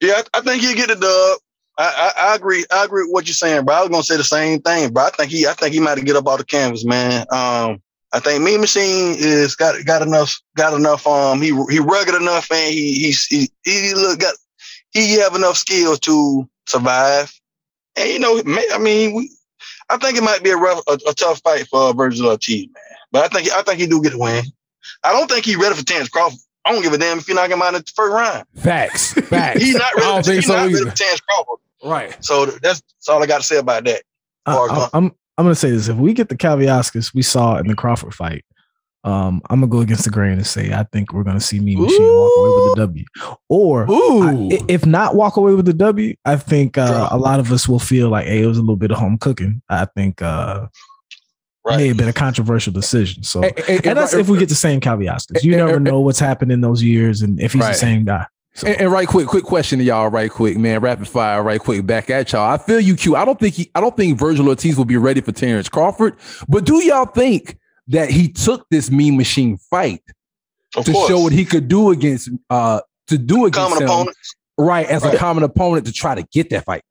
Yeah, 0.00 0.22
I, 0.34 0.38
I 0.38 0.40
think 0.40 0.62
he'll 0.62 0.74
get 0.74 0.88
the 0.88 0.94
dub. 0.94 1.38
I, 1.78 2.12
I, 2.16 2.30
I, 2.30 2.34
agree. 2.34 2.64
I 2.72 2.84
agree 2.84 3.02
with 3.02 3.12
what 3.12 3.26
you're 3.26 3.34
saying, 3.34 3.66
bro. 3.66 3.74
I 3.74 3.80
was 3.80 3.90
gonna 3.90 4.02
say 4.02 4.16
the 4.16 4.24
same 4.24 4.62
thing, 4.62 4.90
but 4.90 5.12
I 5.12 5.16
think 5.16 5.32
he, 5.32 5.46
I 5.46 5.52
think 5.52 5.74
he 5.74 5.80
might 5.80 6.02
get 6.02 6.16
up 6.16 6.26
off 6.26 6.38
the 6.38 6.44
canvas, 6.44 6.86
man. 6.86 7.26
Um, 7.30 7.82
I 8.14 8.20
think 8.20 8.42
Mean 8.42 8.62
Machine 8.62 9.16
is 9.18 9.54
got 9.54 9.84
got 9.84 10.00
enough, 10.00 10.40
got 10.56 10.72
enough. 10.72 11.06
Um, 11.06 11.42
he 11.42 11.48
he 11.68 11.78
rugged 11.78 12.14
enough, 12.14 12.50
and 12.50 12.72
he 12.72 12.94
he's, 12.94 13.26
he 13.26 13.50
he 13.64 13.92
look 13.94 14.20
got 14.20 14.34
he 14.92 15.18
have 15.18 15.34
enough 15.34 15.58
skills 15.58 16.00
to 16.00 16.48
survive. 16.66 17.30
And 17.96 18.08
you 18.08 18.18
know, 18.18 18.42
I 18.72 18.78
mean, 18.78 19.14
we, 19.14 19.30
I 19.88 19.96
think 19.98 20.16
it 20.16 20.22
might 20.22 20.42
be 20.42 20.50
a 20.50 20.56
rough, 20.56 20.82
a, 20.88 20.98
a 21.08 21.14
tough 21.14 21.40
fight 21.42 21.66
for 21.68 21.90
uh, 21.90 21.92
Vergil 21.92 22.26
Ortiz, 22.26 22.66
man. 22.66 22.98
But 23.10 23.24
I 23.24 23.28
think 23.28 23.52
I 23.52 23.62
think 23.62 23.80
he 23.80 23.86
do 23.86 24.02
get 24.02 24.14
a 24.14 24.18
win. 24.18 24.44
I 25.04 25.12
don't 25.12 25.30
think 25.30 25.44
he's 25.44 25.56
ready 25.56 25.74
for 25.74 25.84
Terrence 25.84 26.08
Crawford. 26.08 26.38
I 26.64 26.72
don't 26.72 26.82
give 26.82 26.92
a 26.92 26.98
damn 26.98 27.18
if 27.18 27.28
you 27.28 27.34
knock 27.34 27.50
him 27.50 27.60
out 27.60 27.74
in 27.74 27.80
the 27.80 27.92
first 27.94 28.12
round. 28.12 28.46
Facts, 28.56 29.12
facts. 29.28 29.60
he's 29.60 29.74
not 29.74 29.94
ready. 29.94 30.06
I 30.06 30.12
don't 30.12 30.24
think 30.24 30.36
he's 30.36 30.46
so 30.46 30.56
not 30.56 30.72
ready 30.72 30.88
for 30.88 30.96
Terrence 30.96 31.20
Crawford. 31.20 31.58
Right. 31.84 32.24
So 32.24 32.46
that's, 32.46 32.80
that's 32.80 33.08
all 33.08 33.22
I 33.22 33.26
got 33.26 33.40
to 33.40 33.46
say 33.46 33.58
about 33.58 33.84
that. 33.84 34.02
I, 34.46 34.54
uh, 34.54 34.88
I'm 34.92 35.12
I'm 35.38 35.44
gonna 35.44 35.54
say 35.54 35.70
this: 35.70 35.88
if 35.88 35.96
we 35.96 36.12
get 36.12 36.28
the 36.28 36.36
Kavaliauskas 36.36 37.14
we 37.14 37.22
saw 37.22 37.56
in 37.56 37.66
the 37.66 37.74
Crawford 37.74 38.14
fight, 38.14 38.44
um, 39.04 39.42
I'm 39.50 39.60
gonna 39.60 39.70
go 39.70 39.80
against 39.80 40.04
the 40.04 40.10
grain 40.10 40.32
and 40.32 40.46
say 40.46 40.72
I 40.72 40.84
think 40.84 41.12
we're 41.12 41.24
gonna 41.24 41.40
see 41.40 41.58
me 41.58 41.74
Machine 41.74 42.02
Ooh. 42.02 42.20
walk 42.20 42.32
away 42.38 42.48
with 42.48 42.74
the 42.74 42.80
W, 42.82 43.04
or 43.48 43.86
I, 43.90 44.48
if 44.68 44.86
not 44.86 45.16
walk 45.16 45.36
away 45.36 45.54
with 45.54 45.66
the 45.66 45.72
W, 45.72 46.14
I 46.24 46.36
think 46.36 46.78
uh, 46.78 47.08
a 47.10 47.18
lot 47.18 47.40
of 47.40 47.50
us 47.50 47.68
will 47.68 47.80
feel 47.80 48.10
like, 48.10 48.26
hey, 48.26 48.42
it 48.42 48.46
was 48.46 48.58
a 48.58 48.60
little 48.60 48.76
bit 48.76 48.92
of 48.92 48.98
home 48.98 49.18
cooking. 49.18 49.60
I 49.68 49.86
think 49.86 50.22
uh, 50.22 50.68
right. 51.64 51.76
may 51.78 51.88
have 51.88 51.96
been 51.96 52.08
a 52.08 52.12
controversial 52.12 52.72
decision. 52.72 53.24
So, 53.24 53.42
hey, 53.42 53.80
and 53.84 53.98
that's 53.98 54.14
if 54.14 54.28
we 54.28 54.38
get 54.38 54.48
the 54.48 54.54
same 54.54 54.80
Kavaliauskas. 54.80 55.42
You 55.42 55.56
never 55.56 55.80
know 55.80 56.00
what's 56.00 56.20
happened 56.20 56.52
in 56.52 56.60
those 56.60 56.82
years 56.82 57.22
and 57.22 57.40
if 57.40 57.52
he's 57.52 57.62
right. 57.62 57.72
the 57.72 57.78
same 57.78 58.04
guy. 58.04 58.26
So. 58.54 58.66
And, 58.66 58.82
and, 58.82 58.92
right 58.92 59.08
quick, 59.08 59.26
quick 59.28 59.44
question 59.44 59.78
to 59.78 59.84
y'all, 59.84 60.08
right 60.08 60.30
quick, 60.30 60.58
man. 60.58 60.80
Rapid 60.80 61.08
fire, 61.08 61.42
right 61.42 61.58
quick, 61.58 61.86
back 61.86 62.10
at 62.10 62.32
y'all. 62.32 62.52
I 62.52 62.58
feel 62.58 62.80
you, 62.80 62.96
Q. 62.96 63.16
I 63.16 63.24
don't 63.24 63.40
think 63.40 63.54
he, 63.54 63.70
I 63.74 63.80
don't 63.80 63.96
think 63.96 64.18
Vergil 64.18 64.46
Ortiz 64.46 64.76
will 64.76 64.84
be 64.84 64.98
ready 64.98 65.22
for 65.22 65.32
Terrence 65.32 65.70
Crawford, 65.70 66.16
but 66.48 66.64
do 66.64 66.84
y'all 66.84 67.06
think 67.06 67.56
that 67.92 68.10
he 68.10 68.28
took 68.28 68.66
this 68.70 68.90
Mean 68.90 69.16
Machine 69.16 69.56
fight 69.70 70.02
Of 70.76 70.84
to 70.86 70.92
course. 70.92 71.08
show 71.08 71.20
what 71.20 71.32
he 71.32 71.44
could 71.44 71.68
do 71.68 71.90
against 71.90 72.28
uh 72.50 72.80
to 73.08 73.16
do 73.18 73.46
against 73.46 73.58
common 73.58 73.78
him, 73.82 73.88
opponents. 73.88 74.34
right 74.58 74.86
as 74.86 75.04
a 75.04 75.16
common 75.16 75.44
opponent 75.44 75.86
to 75.86 75.92
try 75.92 76.14
to 76.14 76.22
get 76.32 76.50
that 76.50 76.64
fight. 76.64 76.82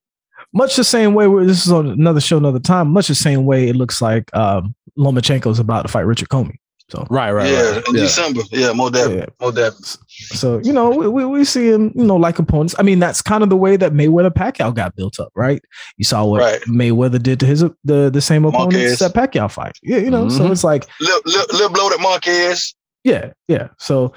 Much 0.53 0.75
the 0.75 0.83
same 0.83 1.13
way 1.13 1.27
where 1.27 1.45
this 1.45 1.65
is 1.65 1.71
on 1.71 1.87
another 1.87 2.19
show, 2.19 2.37
another 2.37 2.59
time. 2.59 2.89
Much 2.89 3.07
the 3.07 3.15
same 3.15 3.45
way 3.45 3.69
it 3.69 3.75
looks 3.75 4.01
like 4.01 4.33
um, 4.35 4.75
Lomachenko 4.97 5.49
is 5.51 5.59
about 5.59 5.83
to 5.83 5.87
fight 5.87 6.01
Richard 6.01 6.29
Commey. 6.29 6.55
So, 6.91 7.07
Right, 7.09 7.31
right, 7.31 7.49
yeah, 7.49 7.69
right. 7.75 7.87
in 7.87 7.93
December. 7.93 8.41
Yeah, 8.51 8.73
more 8.73 8.91
definitely. 8.91 9.19
Yeah. 9.19 9.25
More 9.39 9.51
definitely. 9.53 9.85
so 10.09 10.59
you 10.61 10.73
know, 10.73 10.89
we, 10.89 11.07
we, 11.07 11.25
we 11.25 11.45
see 11.45 11.69
him, 11.71 11.93
you 11.95 12.03
know, 12.03 12.17
like 12.17 12.37
opponents. 12.37 12.75
I 12.77 12.83
mean, 12.83 12.99
that's 12.99 13.21
kind 13.21 13.43
of 13.43 13.49
the 13.49 13.55
way 13.55 13.77
that 13.77 13.93
Mayweather 13.93 14.29
Pacquiao 14.29 14.75
got 14.75 14.93
built 14.97 15.17
up, 15.19 15.31
right? 15.33 15.61
You 15.95 16.03
saw 16.03 16.25
what 16.25 16.41
Right. 16.41 16.59
Mayweather 16.63 17.21
did 17.23 17.39
to 17.39 17.45
his 17.45 17.61
the 17.85 18.09
the 18.09 18.19
same 18.21 18.43
opponents 18.43 18.75
Marquez. 18.75 18.99
that 18.99 19.13
Pacquiao 19.13 19.49
fight. 19.49 19.77
Yeah, 19.81 19.99
you 19.99 20.09
know, 20.11 20.27
so 20.27 20.43
Mhm. 20.43 20.51
it's 20.51 20.63
like 20.65 20.85
Lil, 20.99 21.21
Lil, 21.25 21.45
Lil 21.53 21.69
bloated 21.69 22.01
Marquez. 22.01 22.75
Yeah, 23.05 23.31
yeah. 23.47 23.69
So, 23.79 24.11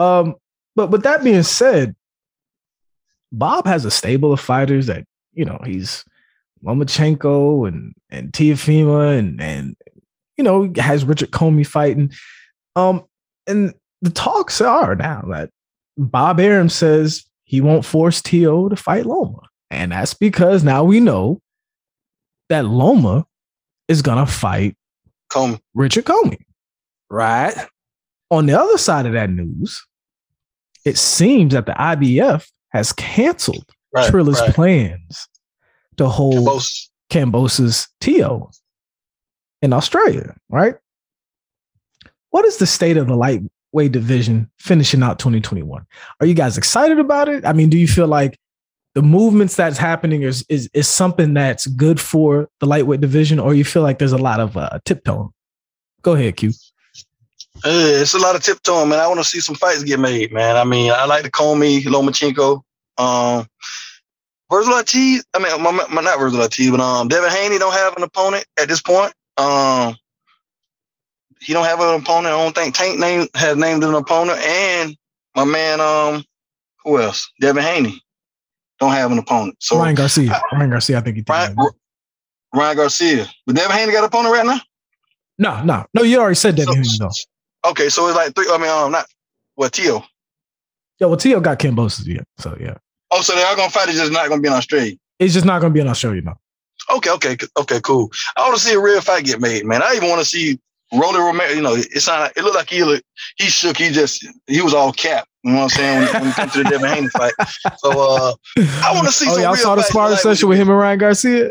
um, 0.00 0.34
but 0.74 0.90
with 0.90 1.04
that 1.04 1.22
being 1.22 1.42
said, 1.44 1.94
Bob 3.32 3.66
has 3.66 3.84
a 3.84 3.90
stable 3.90 4.32
of 4.32 4.40
fighters 4.40 4.86
that 4.88 5.04
you 5.32 5.44
know 5.44 5.60
he's 5.64 6.04
Lomachenko 6.64 7.68
and 7.68 7.94
and 8.10 8.32
Teofimo 8.32 9.16
and 9.16 9.40
and 9.40 9.76
you 10.36 10.44
know 10.44 10.72
has 10.76 11.04
Richard 11.04 11.30
Commey 11.30 11.66
fighting. 11.66 12.12
Um, 12.74 13.04
and 13.46 13.74
the 14.02 14.10
talks 14.10 14.60
are 14.60 14.94
now 14.94 15.22
that 15.30 15.50
Bob 15.96 16.40
Arum 16.40 16.68
says 16.68 17.24
he 17.44 17.60
won't 17.60 17.84
force 17.84 18.20
To 18.22 18.68
to 18.68 18.76
fight 18.76 19.06
Loma, 19.06 19.40
and 19.70 19.92
that's 19.92 20.14
because 20.14 20.62
now 20.64 20.84
we 20.84 21.00
know 21.00 21.40
that 22.48 22.66
Loma 22.66 23.26
is 23.88 24.02
gonna 24.02 24.26
fight 24.26 24.76
Come. 25.30 25.58
Richard 25.74 26.04
Commey 26.04 26.38
Right. 27.10 27.54
on 28.30 28.46
the 28.46 28.58
other 28.58 28.78
side 28.78 29.06
of 29.06 29.12
that 29.12 29.30
news, 29.30 29.84
it 30.84 30.98
seems 30.98 31.52
that 31.54 31.66
the 31.66 31.72
IBF 31.72 32.46
has 32.70 32.92
canceled 32.92 33.64
Right. 33.94 34.10
Triller's 34.12 34.40
right. 34.40 34.54
plans 34.54 35.28
to 35.96 36.06
hold 36.08 36.44
Both. 36.44 36.68
Kambosos 37.10 37.88
TO 38.00 38.48
in 39.62 39.72
Australia, 39.72 40.34
right? 40.48 40.76
What 42.30 42.44
is 42.44 42.58
the 42.58 42.66
state 42.66 42.96
of 42.96 43.06
the 43.06 43.16
lightweight 43.16 43.92
division 43.92 44.50
finishing 44.58 45.02
out 45.02 45.18
2021? 45.18 45.86
Are 46.20 46.26
you 46.26 46.34
guys 46.34 46.58
excited 46.58 46.98
about 46.98 47.28
it? 47.28 47.44
I 47.44 47.52
mean, 47.52 47.70
do 47.70 47.78
you 47.78 47.88
feel 47.88 48.06
like 48.06 48.36
the 48.94 49.02
movements 49.02 49.56
that's 49.56 49.78
happening 49.78 50.22
is 50.22 50.44
is, 50.48 50.70
is 50.72 50.88
something 50.88 51.34
that's 51.34 51.66
good 51.66 52.00
for 52.00 52.48
the 52.60 52.66
lightweight 52.66 53.00
division, 53.00 53.38
or 53.38 53.54
you 53.54 53.64
feel 53.64 53.82
like 53.82 53.98
there's 53.98 54.12
a 54.12 54.18
lot 54.18 54.40
of 54.40 54.56
uh, 54.56 54.78
tiptoeing? 54.84 55.30
Go 56.02 56.14
ahead, 56.14 56.36
Q. 56.36 56.52
Yeah, 57.64 57.72
it's 57.72 58.14
a 58.14 58.18
lot 58.18 58.36
of 58.36 58.42
tiptoeing, 58.42 58.88
man. 58.88 59.00
I 59.00 59.06
want 59.06 59.20
to 59.20 59.24
see 59.24 59.40
some 59.40 59.54
fights 59.54 59.82
get 59.82 59.98
made, 59.98 60.32
man. 60.32 60.56
I 60.56 60.64
mean, 60.64 60.92
I 60.92 61.06
like 61.06 61.22
to 61.22 61.24
the 61.24 61.30
Commey, 61.30 61.82
Lomachenko. 61.82 62.62
Um, 62.98 63.46
Vergil 64.50 64.72
Ortiz. 64.72 65.24
I 65.34 65.38
mean, 65.38 65.62
my, 65.62 65.86
my, 65.90 66.02
not 66.02 66.18
Vergil 66.18 66.40
Ortiz, 66.40 66.70
but 66.70 66.80
um, 66.80 67.08
Devin 67.08 67.30
Haney 67.30 67.58
don't 67.58 67.72
have 67.72 67.96
an 67.96 68.02
opponent 68.02 68.44
at 68.60 68.68
this 68.68 68.80
point. 68.80 69.12
Um, 69.38 69.96
he 71.40 71.52
don't 71.52 71.64
have 71.64 71.80
an 71.80 72.00
opponent. 72.00 72.26
I 72.34 72.42
don't 72.42 72.54
think 72.54 72.74
Tank 72.74 72.98
name 72.98 73.26
has 73.34 73.56
named 73.56 73.84
an 73.84 73.94
opponent, 73.94 74.38
and 74.40 74.96
my 75.34 75.44
man, 75.44 75.80
um, 75.80 76.24
who 76.84 77.00
else? 77.00 77.30
Devin 77.40 77.62
Haney 77.62 78.00
don't 78.80 78.92
have 78.92 79.12
an 79.12 79.18
opponent. 79.18 79.56
So 79.60 79.78
Ryan 79.78 79.94
Garcia. 79.94 80.40
Ryan 80.52 80.70
Garcia, 80.70 80.98
I 80.98 81.00
think 81.02 81.16
he. 81.16 81.24
Ryan, 81.28 81.56
Ryan 82.54 82.76
Garcia, 82.76 83.26
but 83.46 83.56
Devin 83.56 83.76
Haney 83.76 83.92
got 83.92 83.98
an 83.98 84.04
opponent 84.04 84.32
right 84.34 84.46
now. 84.46 84.60
No, 85.38 85.62
no, 85.64 85.84
no. 85.92 86.02
You 86.02 86.18
already 86.20 86.34
said 86.36 86.56
that. 86.56 86.64
So- 86.66 86.74
you 86.74 86.98
know. 87.00 87.10
Okay, 87.66 87.88
so 87.88 88.06
it's 88.06 88.16
like 88.16 88.34
three. 88.34 88.46
I 88.50 88.58
mean, 88.58 88.70
um, 88.70 88.92
not 88.92 89.06
what 89.56 89.72
Tio. 89.72 90.02
Yeah, 91.00 91.08
well, 91.08 91.16
Tio 91.16 91.40
got 91.40 91.58
Kambosos, 91.58 92.06
yeah. 92.06 92.20
So 92.38 92.56
yeah, 92.60 92.74
Oh, 93.10 93.20
so 93.20 93.34
they 93.34 93.42
are 93.42 93.56
gonna 93.56 93.70
fight. 93.70 93.88
It's 93.88 93.98
just 93.98 94.12
not 94.12 94.28
gonna 94.28 94.40
be 94.40 94.48
in 94.48 94.54
Australia. 94.54 94.94
it's 95.18 95.34
just 95.34 95.44
not 95.44 95.58
to 95.60 95.68
be 95.70 95.80
in 95.80 95.88
Australia, 95.88 96.22
no. 96.22 96.34
Okay, 96.94 97.10
okay, 97.10 97.36
okay, 97.58 97.80
cool. 97.82 98.10
I 98.36 98.42
want 98.42 98.56
to 98.56 98.60
see 98.62 98.74
a 98.74 98.80
real 98.80 99.00
fight 99.00 99.24
get 99.24 99.40
made, 99.40 99.64
man. 99.64 99.82
I 99.82 99.94
even 99.96 100.08
want 100.08 100.20
to 100.20 100.24
see 100.24 100.58
Rolly 100.92 101.18
Romero. 101.18 101.50
You 101.50 101.62
know, 101.62 101.74
it 101.74 102.00
sounded, 102.00 102.32
it 102.36 102.42
looked 102.42 102.56
like 102.56 102.70
he 102.70 102.84
looked, 102.84 103.04
he 103.36 103.44
shook. 103.48 103.76
He 103.76 103.90
just, 103.90 104.26
he 104.46 104.62
was 104.62 104.72
all 104.74 104.92
cap. 104.92 105.26
You 105.42 105.52
know 105.52 105.58
what 105.58 105.62
I'm 105.64 105.68
saying? 105.70 105.98
When, 105.98 106.22
when 106.22 106.30
it 106.30 106.34
comes 106.34 106.52
to 106.52 106.62
the 106.62 106.70
Devin 106.70 106.88
Haney 106.90 107.08
fight. 107.08 107.32
So, 107.78 107.90
uh, 107.90 108.34
I 108.82 108.92
want 108.94 109.06
to 109.06 109.12
see. 109.12 109.26
Oh, 109.28 109.34
some 109.34 109.42
y'all 109.42 109.52
real 109.54 109.62
saw 109.62 109.74
the 109.74 109.82
fights 109.82 109.90
sparring 109.92 110.10
like 110.12 110.20
session 110.20 110.48
with 110.48 110.58
him 110.58 110.68
and 110.68 110.78
Ryan 110.78 110.98
Garcia. 110.98 111.50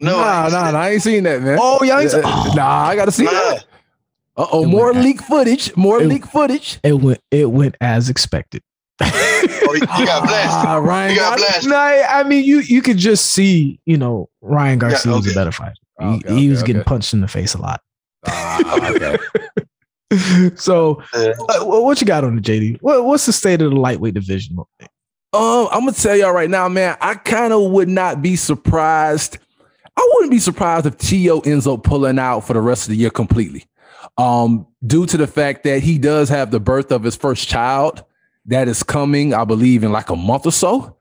No, 0.00 0.18
I 0.18 0.20
nah, 0.20 0.44
ain't 0.44 0.52
nah, 0.52 0.64
seen 0.64 0.72
nah, 0.72 0.80
I 0.80 0.90
ain't 0.90 1.02
seen 1.02 1.22
that, 1.24 1.42
man. 1.42 1.58
Oh, 1.60 1.82
y'all 1.84 2.00
ain't 2.00 2.12
Uh, 2.12 2.22
oh. 2.24 2.52
Nah, 2.56 2.84
I 2.86 2.96
gotta 2.96 3.12
see 3.12 3.24
Nah. 3.24 3.30
that. 3.30 3.64
Uh 4.36 4.46
oh, 4.50 4.64
more 4.64 4.92
went- 4.92 5.04
leak 5.04 5.22
footage. 5.22 5.76
More 5.76 6.00
it- 6.00 6.06
leak 6.06 6.26
footage. 6.26 6.78
It 6.82 6.94
went. 7.00 7.20
It 7.30 7.50
went 7.50 7.76
as 7.80 8.08
expected. 8.10 8.62
Oh, 9.64 9.74
he, 9.74 9.80
he 9.80 10.04
got 10.06 10.24
blasted. 10.26 10.68
Ah, 10.68 10.76
Ryan. 10.82 11.10
He 11.10 11.16
got 11.16 11.30
Gar- 11.30 11.46
blasted. 11.46 11.70
no, 11.70 11.76
I 11.76 12.22
mean 12.24 12.44
you. 12.44 12.58
You 12.60 12.82
could 12.82 12.98
just 12.98 13.26
see, 13.26 13.78
you 13.86 13.96
know, 13.96 14.28
Ryan 14.40 14.78
Garcia 14.80 15.12
was 15.12 15.26
okay. 15.26 15.30
a 15.32 15.34
better 15.34 15.52
fighter. 15.52 15.74
He, 16.00 16.04
Okay, 16.06 16.34
he 16.36 16.48
was 16.48 16.58
okay, 16.62 16.68
getting 16.72 16.84
punched 16.84 17.14
in 17.14 17.20
the 17.20 17.28
face 17.28 17.54
a 17.54 17.60
lot. 17.62 17.80
Ah, 18.26 18.90
okay. 18.90 19.16
so, 20.56 21.02
Yeah. 21.14 21.32
uh, 21.48 21.64
what 21.64 22.00
you 22.00 22.06
got 22.06 22.24
on 22.24 22.36
the 22.36 22.42
JD? 22.42 22.78
What, 22.82 23.04
what's 23.04 23.24
the 23.26 23.32
state 23.32 23.62
of 23.62 23.70
the 23.70 23.76
lightweight 23.76 24.14
division? 24.14 24.58
Um, 24.58 25.68
I'm 25.70 25.80
gonna 25.80 25.92
tell 25.92 26.16
y'all 26.16 26.32
right 26.32 26.50
now, 26.50 26.68
man. 26.68 26.96
I 27.00 27.14
kind 27.14 27.52
of 27.52 27.70
would 27.70 27.88
not 27.88 28.20
be 28.20 28.36
surprised. 28.36 29.38
I 29.96 30.10
wouldn't 30.14 30.32
be 30.32 30.38
surprised 30.38 30.86
if 30.86 30.96
Tio 30.98 31.40
ends 31.40 31.66
up 31.66 31.82
pulling 31.84 32.18
out 32.18 32.40
for 32.40 32.52
the 32.54 32.60
rest 32.60 32.84
of 32.84 32.88
the 32.90 32.96
year 32.96 33.10
completely. 33.10 33.64
Um, 34.18 34.66
due 34.86 35.06
to 35.06 35.16
the 35.16 35.26
fact 35.26 35.64
that 35.64 35.82
he 35.82 35.96
does 35.98 36.28
have 36.28 36.50
the 36.50 36.60
birth 36.60 36.90
of 36.92 37.02
his 37.02 37.14
first 37.16 37.48
child 37.48 38.04
that 38.46 38.68
is 38.68 38.82
coming, 38.82 39.34
I 39.34 39.44
believe, 39.44 39.84
in 39.84 39.92
like 39.92 40.10
a 40.10 40.16
month 40.16 40.46
or 40.46 40.52
so. 40.52 40.96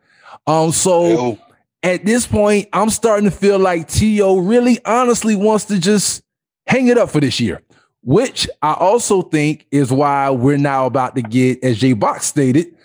Um, 0.48 0.72
so 0.72 1.08
Yo, 1.08 1.40
at 1.84 2.06
this 2.06 2.28
point, 2.28 2.68
I'm 2.74 2.90
starting 2.90 3.26
to 3.30 3.36
feel 3.36 3.60
like 3.60 3.88
T.O. 3.88 4.40
really 4.40 4.80
honestly 4.86 5.36
wants 5.36 5.66
to 5.66 5.80
just 5.80 6.24
hang 6.68 6.88
it 6.88 6.98
up 6.98 7.10
for 7.10 7.20
this 7.20 7.40
year, 7.40 7.62
which 8.04 8.48
I 8.62 8.74
also 8.74 9.22
think 9.24 9.66
is 9.72 9.92
why 9.92 10.30
we're 10.30 10.58
now 10.58 10.86
about 10.86 11.16
to 11.16 11.22
get, 11.22 11.64
as 11.64 11.80
Jay 11.80 11.94
Box 11.94 12.26
stated, 12.28 12.76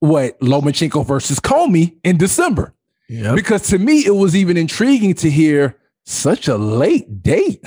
what 0.00 0.38
Lomachenko 0.40 1.06
versus 1.06 1.40
Commey 1.40 1.96
in 2.04 2.16
December. 2.18 2.72
Yeah, 3.08 3.34
Because 3.34 3.62
to 3.68 3.78
me, 3.78 4.04
it 4.04 4.14
was 4.16 4.34
even 4.34 4.56
intriguing 4.56 5.14
to 5.14 5.30
hear 5.30 5.76
such 6.04 6.48
a 6.48 6.56
late 6.56 7.22
date 7.22 7.64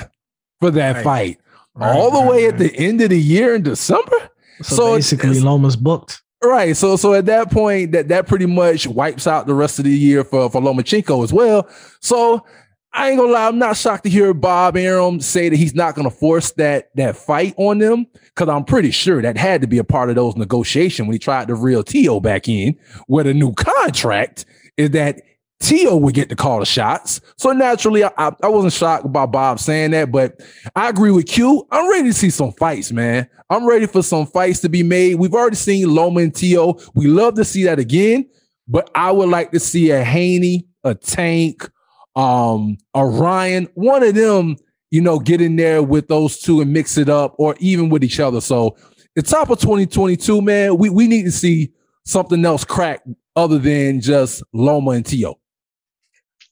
for 0.60 0.70
that 0.70 0.96
Right. 0.96 1.04
fight, 1.04 1.38
all 1.80 2.10
the 2.10 2.30
way 2.30 2.46
at 2.46 2.58
the 2.58 2.74
end 2.76 3.00
of 3.00 3.08
the 3.10 3.18
year 3.20 3.54
in 3.54 3.62
December. 3.62 4.30
So, 4.62 4.76
so 4.76 4.94
basically, 4.96 5.40
Loma's 5.40 5.76
booked. 5.76 6.22
Right. 6.42 6.74
So 6.76 6.96
so 6.96 7.12
at 7.12 7.26
that 7.26 7.50
point, 7.50 7.92
that 7.92 8.08
that 8.08 8.26
pretty 8.26 8.46
much 8.46 8.86
wipes 8.86 9.26
out 9.26 9.46
the 9.46 9.54
rest 9.54 9.78
of 9.78 9.84
the 9.84 9.90
year 9.90 10.24
for, 10.24 10.48
for 10.50 10.60
Lomachenko 10.60 11.22
as 11.22 11.32
well. 11.32 11.68
So 12.00 12.44
I 12.92 13.10
ain't 13.10 13.18
gonna 13.18 13.32
lie, 13.32 13.46
I'm 13.46 13.58
not 13.58 13.76
shocked 13.76 14.04
to 14.04 14.10
hear 14.10 14.32
Bob 14.32 14.76
Arum 14.76 15.20
say 15.20 15.48
that 15.48 15.56
he's 15.56 15.74
not 15.74 15.94
gonna 15.94 16.10
force 16.10 16.52
that 16.52 16.90
that 16.96 17.16
fight 17.16 17.54
on 17.58 17.78
them. 17.78 18.06
Cause 18.36 18.48
I'm 18.48 18.64
pretty 18.64 18.90
sure 18.90 19.20
that 19.20 19.36
had 19.36 19.60
to 19.60 19.66
be 19.66 19.78
a 19.78 19.84
part 19.84 20.08
of 20.08 20.16
those 20.16 20.34
negotiations 20.34 21.06
when 21.06 21.12
he 21.12 21.18
tried 21.18 21.48
to 21.48 21.54
reel 21.54 21.82
Tio 21.82 22.20
back 22.20 22.48
in 22.48 22.74
with 23.06 23.26
a 23.26 23.34
new 23.34 23.52
contract, 23.52 24.46
is 24.78 24.90
that 24.90 25.20
Tio 25.60 25.96
would 25.96 26.14
get 26.14 26.30
to 26.30 26.36
call 26.36 26.58
the 26.58 26.66
shots. 26.66 27.20
So 27.36 27.52
naturally, 27.52 28.02
I, 28.02 28.10
I, 28.16 28.48
wasn't 28.48 28.72
shocked 28.72 29.04
about 29.04 29.30
Bob 29.30 29.60
saying 29.60 29.90
that, 29.90 30.10
but 30.10 30.40
I 30.74 30.88
agree 30.88 31.10
with 31.10 31.26
Q. 31.26 31.66
I'm 31.70 31.88
ready 31.88 32.08
to 32.08 32.14
see 32.14 32.30
some 32.30 32.52
fights, 32.52 32.90
man. 32.92 33.28
I'm 33.50 33.66
ready 33.66 33.86
for 33.86 34.02
some 34.02 34.26
fights 34.26 34.60
to 34.60 34.70
be 34.70 34.82
made. 34.82 35.16
We've 35.16 35.34
already 35.34 35.56
seen 35.56 35.94
Loma 35.94 36.20
and 36.20 36.34
Tio. 36.34 36.78
We 36.94 37.06
love 37.08 37.34
to 37.34 37.44
see 37.44 37.64
that 37.64 37.78
again, 37.78 38.28
but 38.68 38.90
I 38.94 39.10
would 39.10 39.28
like 39.28 39.50
to 39.52 39.60
see 39.60 39.90
a 39.90 40.02
Haney, 40.02 40.66
a 40.82 40.94
Tank, 40.94 41.68
um, 42.16 42.78
a 42.94 43.04
Ryan, 43.04 43.68
one 43.74 44.02
of 44.02 44.14
them, 44.14 44.56
you 44.90 45.00
know, 45.00 45.18
get 45.18 45.40
in 45.40 45.56
there 45.56 45.82
with 45.82 46.08
those 46.08 46.38
two 46.38 46.60
and 46.60 46.72
mix 46.72 46.96
it 46.96 47.08
up, 47.08 47.34
or 47.38 47.54
even 47.58 47.90
with 47.90 48.02
each 48.02 48.18
other. 48.18 48.40
So 48.40 48.76
the 49.14 49.22
top 49.22 49.50
of 49.50 49.58
2022, 49.60 50.40
man, 50.40 50.78
we, 50.78 50.88
we 50.88 51.06
need 51.06 51.24
to 51.24 51.32
see 51.32 51.72
something 52.04 52.44
else 52.44 52.64
crack 52.64 53.02
other 53.36 53.58
than 53.58 54.00
just 54.00 54.42
Loma 54.52 54.92
and 54.92 55.06
Tio. 55.06 55.39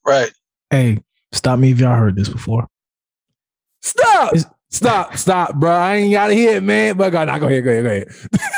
Right. 0.07 0.31
Hey, 0.71 0.99
stop 1.33 1.59
me 1.59 1.71
if 1.73 1.81
y'all 1.81 1.97
heard 1.97 2.17
this 2.17 2.29
before. 2.29 2.67
Stop. 3.83 4.35
Is- 4.35 4.47
Stop, 4.71 5.17
stop, 5.17 5.55
bro. 5.55 5.71
I 5.71 5.95
ain't 5.97 6.13
gotta 6.13 6.35
hear 6.35 6.57
it, 6.59 6.63
man. 6.63 6.95
But 6.99 7.09
go, 7.09 7.25
nah, 7.25 7.39
go 7.39 7.47
ahead, 7.47 7.65
go 7.65 7.71
ahead, 7.71 7.85
go 7.85 7.91
ahead. 7.91 8.09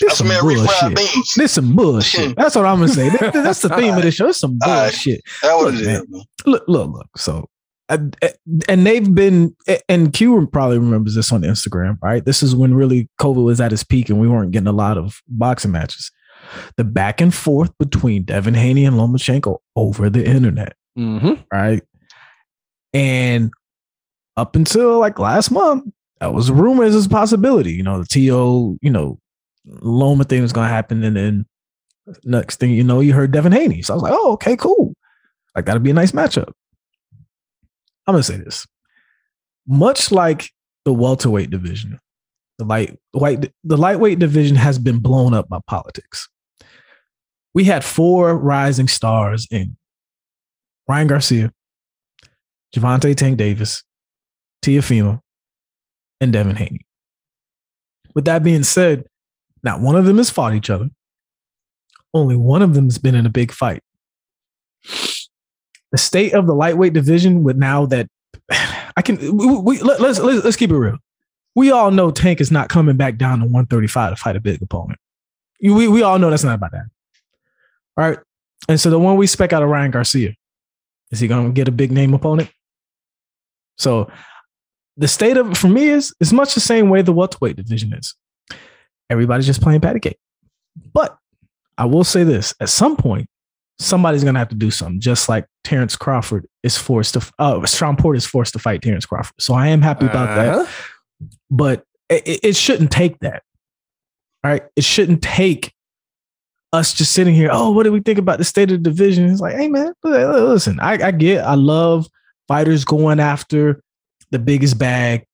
This 0.00 0.08
That's 0.08 0.18
some 0.18 0.28
man 0.28 0.42
refried 0.42 0.66
bullshit. 0.66 0.96
beans. 0.96 1.34
This 1.36 1.52
some 1.52 1.76
bullshit. 1.76 2.34
That's 2.36 2.56
what 2.56 2.64
I'm 2.64 2.80
gonna 2.80 2.88
say. 2.88 3.10
That- 3.10 3.32
that's 3.34 3.60
the 3.60 3.68
theme 3.68 3.94
of 3.94 4.02
the 4.02 4.10
show. 4.10 4.28
It's 4.28 4.40
some 4.40 4.58
All 4.64 4.68
right. 4.68 4.84
bullshit. 4.90 5.20
That 5.42 5.54
was 5.54 5.74
Look, 5.74 5.82
it 5.82 5.86
man. 5.86 6.04
man. 6.08 6.22
look, 6.46 6.64
look, 6.66 6.90
look. 6.90 7.06
So, 7.18 7.48
uh, 7.90 7.98
uh, 8.22 8.28
and 8.66 8.84
they've 8.86 9.14
been, 9.14 9.54
and 9.88 10.12
Q 10.12 10.48
probably 10.50 10.78
remembers 10.78 11.14
this 11.14 11.30
on 11.32 11.42
Instagram, 11.42 11.98
right? 12.02 12.24
This 12.24 12.42
is 12.42 12.56
when 12.56 12.74
really 12.74 13.08
COVID 13.20 13.44
was 13.44 13.60
at 13.60 13.72
its 13.74 13.84
peak 13.84 14.08
and 14.08 14.18
we 14.18 14.26
weren't 14.26 14.50
getting 14.52 14.66
a 14.68 14.72
lot 14.72 14.96
of 14.98 15.20
boxing 15.28 15.70
matches. 15.72 16.10
The 16.76 16.84
back 16.84 17.20
and 17.20 17.34
forth 17.34 17.70
between 17.78 18.24
Devin 18.24 18.54
Haney 18.54 18.84
and 18.84 18.96
Lomachenko 18.96 19.58
over 19.76 20.10
the 20.10 20.24
internet, 20.24 20.74
Mm-hmm. 20.98 21.42
right? 21.52 21.82
And 22.92 23.50
up 24.36 24.56
until 24.56 24.98
like 24.98 25.18
last 25.18 25.50
month, 25.50 25.84
that 26.20 26.34
was 26.34 26.50
rumors 26.50 26.94
as 26.94 27.06
a 27.06 27.08
possibility. 27.08 27.72
You 27.72 27.82
know, 27.82 28.00
the 28.02 28.06
TO, 28.06 28.78
you 28.82 28.90
know, 28.90 29.18
Loma 29.66 30.24
thing 30.24 30.42
was 30.42 30.52
gonna 30.52 30.68
happen, 30.68 31.04
and 31.04 31.16
then 31.16 31.46
next 32.24 32.56
thing 32.56 32.70
you 32.72 32.82
know, 32.82 33.00
you 33.00 33.12
heard 33.12 33.30
Devin 33.30 33.52
Haney. 33.52 33.82
So 33.82 33.92
I 33.92 33.96
was 33.96 34.02
like, 34.02 34.12
oh, 34.14 34.32
okay, 34.32 34.56
cool. 34.56 34.94
Like 35.54 35.66
that'll 35.66 35.80
be 35.82 35.90
a 35.90 35.94
nice 35.94 36.12
matchup. 36.12 36.50
I'm 38.06 38.14
gonna 38.14 38.22
say 38.22 38.36
this. 38.38 38.66
Much 39.66 40.10
like 40.10 40.50
the 40.84 40.92
welterweight 40.92 41.50
division, 41.50 42.00
the 42.58 42.64
light 42.64 42.98
white 43.12 43.52
the 43.62 43.76
lightweight 43.76 44.18
division 44.18 44.56
has 44.56 44.78
been 44.78 44.98
blown 44.98 45.34
up 45.34 45.48
by 45.48 45.58
politics. 45.66 46.28
We 47.54 47.64
had 47.64 47.84
four 47.84 48.36
rising 48.36 48.88
stars 48.88 49.46
in 49.50 49.76
Ryan 50.88 51.06
Garcia, 51.08 51.52
Gervonta 52.74 53.14
Tank 53.16 53.38
Davis, 53.38 53.82
Teofimo, 54.62 55.20
and 56.20 56.32
Devin 56.32 56.56
Haney. 56.56 56.86
With 58.14 58.24
that 58.26 58.42
being 58.42 58.62
said, 58.62 59.04
not 59.62 59.80
one 59.80 59.96
of 59.96 60.04
them 60.04 60.18
has 60.18 60.30
fought 60.30 60.54
each 60.54 60.70
other. 60.70 60.88
Only 62.12 62.36
one 62.36 62.62
of 62.62 62.74
them 62.74 62.84
has 62.84 62.98
been 62.98 63.14
in 63.14 63.26
a 63.26 63.30
big 63.30 63.52
fight. 63.52 63.82
The 65.92 65.98
state 65.98 66.34
of 66.34 66.46
the 66.46 66.54
lightweight 66.54 66.92
division 66.92 67.42
with 67.42 67.56
now 67.56 67.86
that 67.86 68.08
I 68.96 69.02
can 69.02 69.16
we, 69.36 69.46
we 69.46 69.80
let, 69.80 70.00
let's, 70.00 70.18
let's 70.18 70.44
let's 70.44 70.56
keep 70.56 70.70
it 70.70 70.76
real. 70.76 70.98
We 71.54 71.70
all 71.70 71.90
know 71.90 72.10
Tank 72.10 72.40
is 72.40 72.50
not 72.50 72.68
coming 72.68 72.96
back 72.96 73.16
down 73.16 73.40
to 73.40 73.44
135 73.44 74.10
to 74.10 74.16
fight 74.16 74.36
a 74.36 74.40
big 74.40 74.62
opponent. 74.62 74.98
We 75.62 75.88
we 75.88 76.02
all 76.02 76.18
know 76.18 76.30
that's 76.30 76.44
not 76.44 76.54
about 76.54 76.72
that. 76.72 76.86
All 77.96 78.08
right. 78.08 78.18
And 78.68 78.80
so 78.80 78.90
the 78.90 78.98
one 78.98 79.16
we 79.16 79.26
spec 79.26 79.52
out 79.52 79.62
of 79.62 79.68
Ryan 79.68 79.90
Garcia, 79.90 80.34
is 81.10 81.20
he 81.20 81.28
gonna 81.28 81.50
get 81.50 81.68
a 81.68 81.72
big 81.72 81.90
name 81.90 82.14
opponent? 82.14 82.50
So 83.78 84.10
the 84.96 85.08
state 85.08 85.36
of 85.36 85.50
it 85.50 85.56
for 85.56 85.68
me 85.68 85.88
is 85.88 86.14
is 86.20 86.32
much 86.32 86.54
the 86.54 86.60
same 86.60 86.88
way 86.90 87.02
the 87.02 87.12
welterweight 87.12 87.56
division 87.56 87.92
is. 87.94 88.14
Everybody's 89.08 89.46
just 89.46 89.62
playing 89.62 89.80
patty 89.80 90.00
cake. 90.00 90.18
But 90.92 91.16
I 91.78 91.86
will 91.86 92.04
say 92.04 92.22
this: 92.24 92.54
at 92.60 92.68
some 92.68 92.96
point, 92.96 93.28
somebody's 93.78 94.22
gonna 94.24 94.38
have 94.38 94.50
to 94.50 94.54
do 94.54 94.70
something. 94.70 95.00
Just 95.00 95.28
like 95.28 95.46
Terrence 95.64 95.96
Crawford 95.96 96.46
is 96.62 96.76
forced 96.76 97.14
to, 97.14 97.26
uh, 97.38 97.64
Shawn 97.66 97.96
Porter 97.96 98.18
is 98.18 98.26
forced 98.26 98.52
to 98.52 98.58
fight 98.58 98.82
Terrence 98.82 99.06
Crawford. 99.06 99.34
So 99.40 99.54
I 99.54 99.68
am 99.68 99.80
happy 99.80 100.06
about 100.06 100.28
Uh-huh. 100.28 100.62
that. 100.64 100.68
But 101.50 101.84
it, 102.08 102.40
it 102.44 102.56
shouldn't 102.56 102.90
take 102.90 103.18
that. 103.20 103.42
All 104.44 104.50
right, 104.50 104.62
it 104.76 104.84
shouldn't 104.84 105.22
take 105.22 105.72
us 106.72 106.94
just 106.94 107.12
sitting 107.12 107.34
here. 107.34 107.50
Oh, 107.52 107.70
what 107.70 107.82
do 107.84 107.92
we 107.92 108.00
think 108.00 108.18
about 108.18 108.38
the 108.38 108.44
state 108.44 108.70
of 108.70 108.82
the 108.82 108.90
division? 108.90 109.28
It's 109.30 109.40
like, 109.40 109.56
hey 109.56 109.68
man, 109.68 109.92
listen, 110.04 110.78
I, 110.80 111.08
I 111.08 111.10
get, 111.10 111.44
I 111.44 111.54
love 111.54 112.06
fighters 112.48 112.84
going 112.84 113.20
after 113.20 113.82
the 114.30 114.38
biggest 114.38 114.78
bag. 114.78 115.24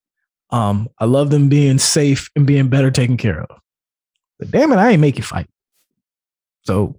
Um, 0.51 0.89
I 0.99 1.05
love 1.05 1.31
them 1.31 1.49
being 1.49 1.79
safe 1.79 2.31
and 2.37 2.47
being 2.47 2.69
better 2.69 2.91
taken 2.91 3.17
care 3.17 3.43
of. 3.43 3.59
But 4.39 4.51
damn 4.51 4.73
it, 4.73 4.77
I 4.77 4.91
ain't 4.93 5.01
make 5.01 5.19
you 5.19 5.25
fight. 5.25 5.49
So 6.63 6.99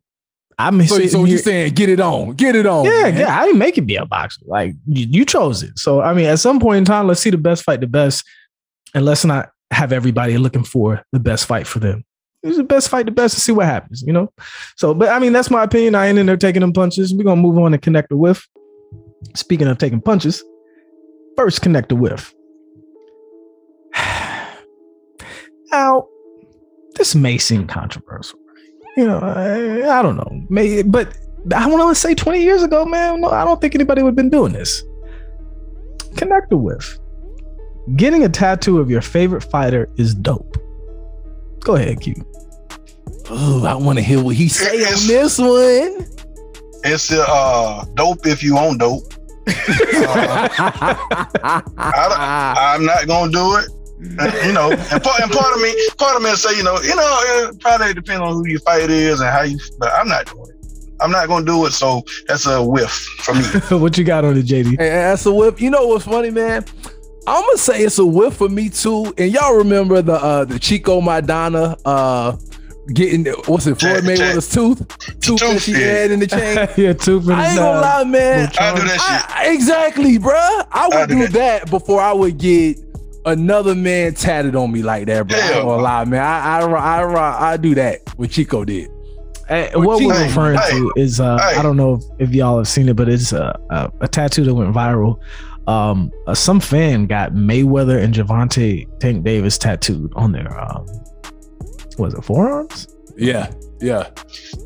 I'm 0.60 0.82
So, 0.84 1.06
so 1.08 1.26
you're 1.26 1.38
saying 1.38 1.74
get 1.74 1.90
it 1.90 2.00
on, 2.00 2.34
get 2.34 2.56
it 2.56 2.66
on. 2.66 2.86
yeah, 2.86 3.04
man. 3.04 3.18
yeah, 3.18 3.40
I 3.40 3.46
didn't 3.46 3.60
make 3.60 3.78
it 3.78 3.86
be 3.88 3.96
a 3.96 4.06
boxer. 4.06 4.42
Like 4.46 4.74
you, 4.86 5.08
you 5.10 5.26
chose 5.26 5.64
it. 5.64 5.78
So 5.78 6.02
I 6.02 6.14
mean, 6.14 6.26
at 6.26 6.40
some 6.40 6.60
point 6.60 6.80
in 6.80 6.86
time, 6.86 7.08
let's 7.08 7.22
see 7.22 7.30
the 7.30 7.38
best 7.38 7.64
fight 7.64 7.80
the 7.80 7.88
best, 7.88 8.26
and 8.94 9.06
let's 9.06 9.24
not 9.24 9.50
have 9.72 9.92
everybody 9.92 10.38
looking 10.38 10.64
for 10.64 11.04
the 11.12 11.20
best 11.20 11.46
fight 11.46 11.68
for 11.68 11.80
them. 11.80 12.04
It's 12.44 12.58
the 12.58 12.64
best 12.64 12.90
fight 12.90 13.06
the 13.06 13.12
best 13.12 13.36
and 13.36 13.42
see 13.42 13.52
what 13.52 13.66
happens, 13.66 14.04
you 14.06 14.14
know. 14.14 14.32
So, 14.76 14.94
but 14.94 15.10
I 15.10 15.20
mean, 15.20 15.34
that's 15.34 15.50
my 15.50 15.64
opinion. 15.64 15.96
I 15.96 16.08
ain't 16.08 16.20
in 16.20 16.26
there 16.26 16.38
taking 16.38 16.62
them 16.62 16.74
punches. 16.74 17.14
We're 17.14 17.24
gonna 17.24 17.42
move 17.42 17.58
on 17.58 17.72
to 17.72 17.78
connect 17.78 18.10
the 18.10 18.18
whiff. 18.18 18.48
Speaking 19.36 19.68
of 19.68 19.78
taking 19.78 20.02
punches, 20.02 20.44
first 21.36 21.62
connect 21.62 21.90
the 21.90 21.96
whiff. 21.96 22.34
Now, 25.70 26.08
this 26.96 27.14
may 27.14 27.38
seem 27.38 27.68
controversial. 27.68 28.40
You 28.96 29.06
know, 29.06 29.20
I, 29.20 30.00
I 30.00 30.02
don't 30.02 30.16
know. 30.16 30.46
May, 30.50 30.82
but 30.82 31.14
I 31.56 31.68
want 31.68 31.94
to 31.94 32.00
say 32.00 32.16
20 32.16 32.42
years 32.42 32.64
ago, 32.64 32.86
man, 32.86 33.22
no, 33.22 33.30
I 33.30 33.44
don't 33.44 33.60
think 33.62 33.76
anybody 33.76 34.02
would 34.02 34.12
have 34.12 34.16
been 34.16 34.30
doing 34.30 34.54
this. 34.54 34.82
Connect 36.16 36.50
the 36.50 36.58
whiff. 36.58 36.98
Getting 37.96 38.24
a 38.24 38.30
tattoo 38.30 38.80
of 38.80 38.90
your 38.90 39.02
favorite 39.02 39.44
fighter 39.44 39.90
is 39.98 40.16
dope. 40.16 40.58
Go 41.68 41.76
ahead, 41.76 42.00
Q. 42.00 42.16
Ooh, 43.30 43.66
I 43.66 43.76
want 43.76 43.98
to 43.98 44.02
hear 44.04 44.24
what 44.24 44.38
he 44.38 44.48
say 44.48 44.78
It's- 44.78 45.02
on 45.02 45.08
this 45.08 45.38
one. 45.38 46.08
It's 46.86 47.12
uh 47.12 47.84
dope 47.96 48.26
if 48.26 48.42
you 48.42 48.58
own 48.58 48.78
dope. 48.78 49.04
Uh, 49.46 50.48
I, 51.78 52.74
I'm 52.74 52.86
not 52.86 53.06
gonna 53.06 53.32
do 53.34 53.58
it. 53.58 53.70
You 54.46 54.54
know, 54.54 54.72
and 54.72 55.04
part, 55.04 55.20
and 55.22 55.30
part 55.32 55.56
of 55.56 55.62
me, 55.62 55.76
part 55.98 56.16
of 56.16 56.22
me 56.22 56.30
will 56.30 56.38
say, 56.38 56.56
you 56.56 56.64
know, 56.64 56.80
you 56.80 56.96
know, 56.96 57.20
it 57.50 57.60
probably 57.60 57.94
depends 57.94 58.22
on 58.22 58.34
who 58.36 58.48
your 58.48 58.62
fight 58.62 58.90
is 58.90 59.20
and 59.20 59.30
how 59.30 59.42
you. 59.42 59.60
But 59.78 59.92
I'm 59.94 60.08
not 60.08 60.28
doing 60.28 60.48
it. 60.48 60.56
I'm 61.02 61.12
not 61.12 61.28
gonna 61.28 61.46
do 61.46 61.66
it. 61.66 61.72
So 61.72 62.04
that's 62.28 62.46
a 62.46 62.64
whiff 62.64 62.92
for 62.92 63.34
me. 63.36 63.42
what 63.82 63.98
you 63.98 64.06
got 64.06 64.24
on 64.24 64.38
it, 64.38 64.46
JD? 64.46 64.78
Hey, 64.80 64.90
that's 64.90 65.26
a 65.26 65.34
whiff. 65.34 65.60
You 65.60 65.72
know 65.72 65.86
what's 65.88 66.06
funny, 66.06 66.30
man? 66.30 66.64
I'm 67.28 67.42
gonna 67.42 67.58
say 67.58 67.82
it's 67.84 68.00
a 68.00 68.06
whiff 68.06 68.36
for 68.36 68.50
me 68.50 68.70
too. 68.70 69.14
And 69.18 69.32
y'all 69.32 69.56
remember 69.56 70.02
the 70.02 70.14
uh 70.14 70.46
the 70.46 70.58
Chico 70.60 71.02
Madonna 71.02 71.76
uh 71.86 72.38
getting 72.94 73.26
what's 73.48 73.68
it 73.68 73.78
Floyd 73.80 74.04
Jack- 74.06 74.18
Mayweather's 74.18 74.50
tooth 74.50 74.88
tooth 75.20 75.40
that 75.42 75.62
she 75.62 75.74
yeah. 75.74 75.78
had 75.80 76.12
in 76.12 76.20
the 76.22 76.28
chain. 76.28 76.68
yeah, 76.78 76.94
two 76.94 77.22
for 77.22 77.34
I 77.34 77.48
ain't 77.50 77.58
gonna 77.58 77.82
lie, 77.82 78.04
man. 78.06 78.50
I 78.60 78.76
do 78.76 78.82
that 78.82 78.92
shit. 78.92 79.36
I, 79.38 79.54
exactly, 79.54 80.18
bruh. 80.18 80.34
I 80.34 80.68
I 80.72 80.88
would 81.02 81.10
do 81.10 81.16
do 81.16 81.28
that. 81.28 81.64
that 81.64 81.70
before 81.70 82.00
I 82.02 82.14
would 82.14 82.38
get 82.38 82.78
another 83.26 83.76
man 83.76 84.14
tatted 84.14 84.56
on 84.56 84.72
me 84.72 84.82
like 84.84 85.08
that, 85.08 85.28
bro. 85.28 85.38
I 85.38 85.42
ain't 85.42 85.54
gonna 85.66 85.82
lie, 85.84 86.06
man. 86.06 86.22
I 86.24 86.60
I 86.62 87.02
I, 87.04 87.52
I 87.52 87.58
do 87.58 87.76
that. 87.76 88.02
What 88.18 88.32
Chico 88.32 88.64
did. 88.64 88.90
Hey, 89.50 89.70
What 89.74 89.86
what 89.86 90.04
we're 90.04 90.24
referring 90.24 90.58
hey, 90.60 90.72
to 90.72 90.94
is 90.98 91.20
uh, 91.20 91.38
hey. 91.38 91.58
I 91.58 91.62
don't 91.64 91.78
know 91.78 91.96
if, 92.20 92.30
if 92.30 92.36
y'all 92.36 92.58
have 92.58 92.68
seen 92.68 92.90
it, 92.90 92.96
but 92.98 93.08
it's 93.10 93.32
a, 93.34 93.58
a, 93.70 93.92
a 94.02 94.08
tattoo 94.08 94.44
that 94.46 94.54
went 94.54 94.74
viral. 94.74 95.20
Um, 95.68 96.12
uh, 96.28 96.34
some 96.34 96.60
fan 96.60 97.08
got 97.08 97.34
Mayweather 97.34 98.02
and 98.02 98.14
Gervonta 98.14 98.88
Tank 99.00 99.24
Davis 99.26 99.58
tattooed 99.58 100.12
on 100.16 100.32
their 100.32 100.50
um, 100.60 100.86
was 101.98 102.14
it 102.14 102.24
forearms? 102.24 102.88
Yeah, 103.18 103.52
yeah. 103.82 104.08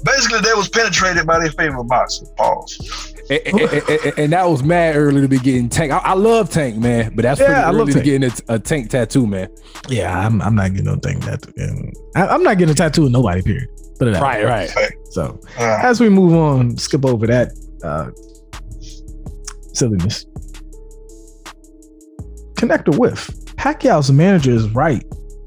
Basically, 0.06 0.42
they 0.42 0.54
was 0.54 0.70
penetrated 0.70 1.26
by 1.26 1.40
their 1.40 1.52
favorite 1.52 1.86
boxer. 1.86 2.26
Pause. 2.38 3.14
And, 3.30 3.42
and- 3.48 3.62
and- 3.62 3.90
and- 3.90 4.20
and 4.20 4.34
that 4.34 4.44
was 4.50 4.62
mad 4.62 4.96
early 4.98 5.22
to 5.22 5.28
be 5.30 5.40
getting 5.40 5.70
Tank. 5.70 5.92
I, 5.94 6.00
I 6.00 6.14
love 6.14 6.50
Tank, 6.50 6.76
man, 6.78 7.14
but 7.16 7.24
that's 7.24 7.40
Yeah, 7.40 7.46
pretty 7.48 7.62
I 7.62 7.70
love 7.72 7.90
to 7.92 8.02
getting 8.02 8.30
a, 8.30 8.56
a 8.56 8.60
Tank 8.60 8.90
tattoo, 8.90 9.26
man. 9.26 9.48
Yeah, 9.90 10.16
I'm 10.20 10.42
I'm 10.42 10.54
not 10.54 10.72
getting 10.72 10.86
no 10.86 10.98
thing 10.98 11.20
that 11.22 11.46
I, 12.16 12.28
I'm 12.28 12.44
not 12.44 12.58
getting 12.58 12.74
a 12.74 12.76
tattoo 12.76 13.04
with 13.04 13.12
nobody. 13.12 13.42
Period. 13.42 13.70
Put 13.98 14.10
it 14.10 14.16
out. 14.16 14.22
Right, 14.22 14.44
right. 14.46 14.70
So 15.12 15.40
Uh, 15.58 15.80
as 15.82 16.00
we 16.02 16.10
move 16.10 16.34
on, 16.36 16.78
skip 16.78 17.06
over 17.06 17.26
that 17.28 17.52
uh, 17.84 18.12
silliness. 19.74 20.26
Connect 22.62 22.88
a 22.90 22.92
whiff. 22.92 23.26
Pacquiao's 23.56 24.12
manager 24.12 24.52
is 24.52 24.70
right. 24.70 25.04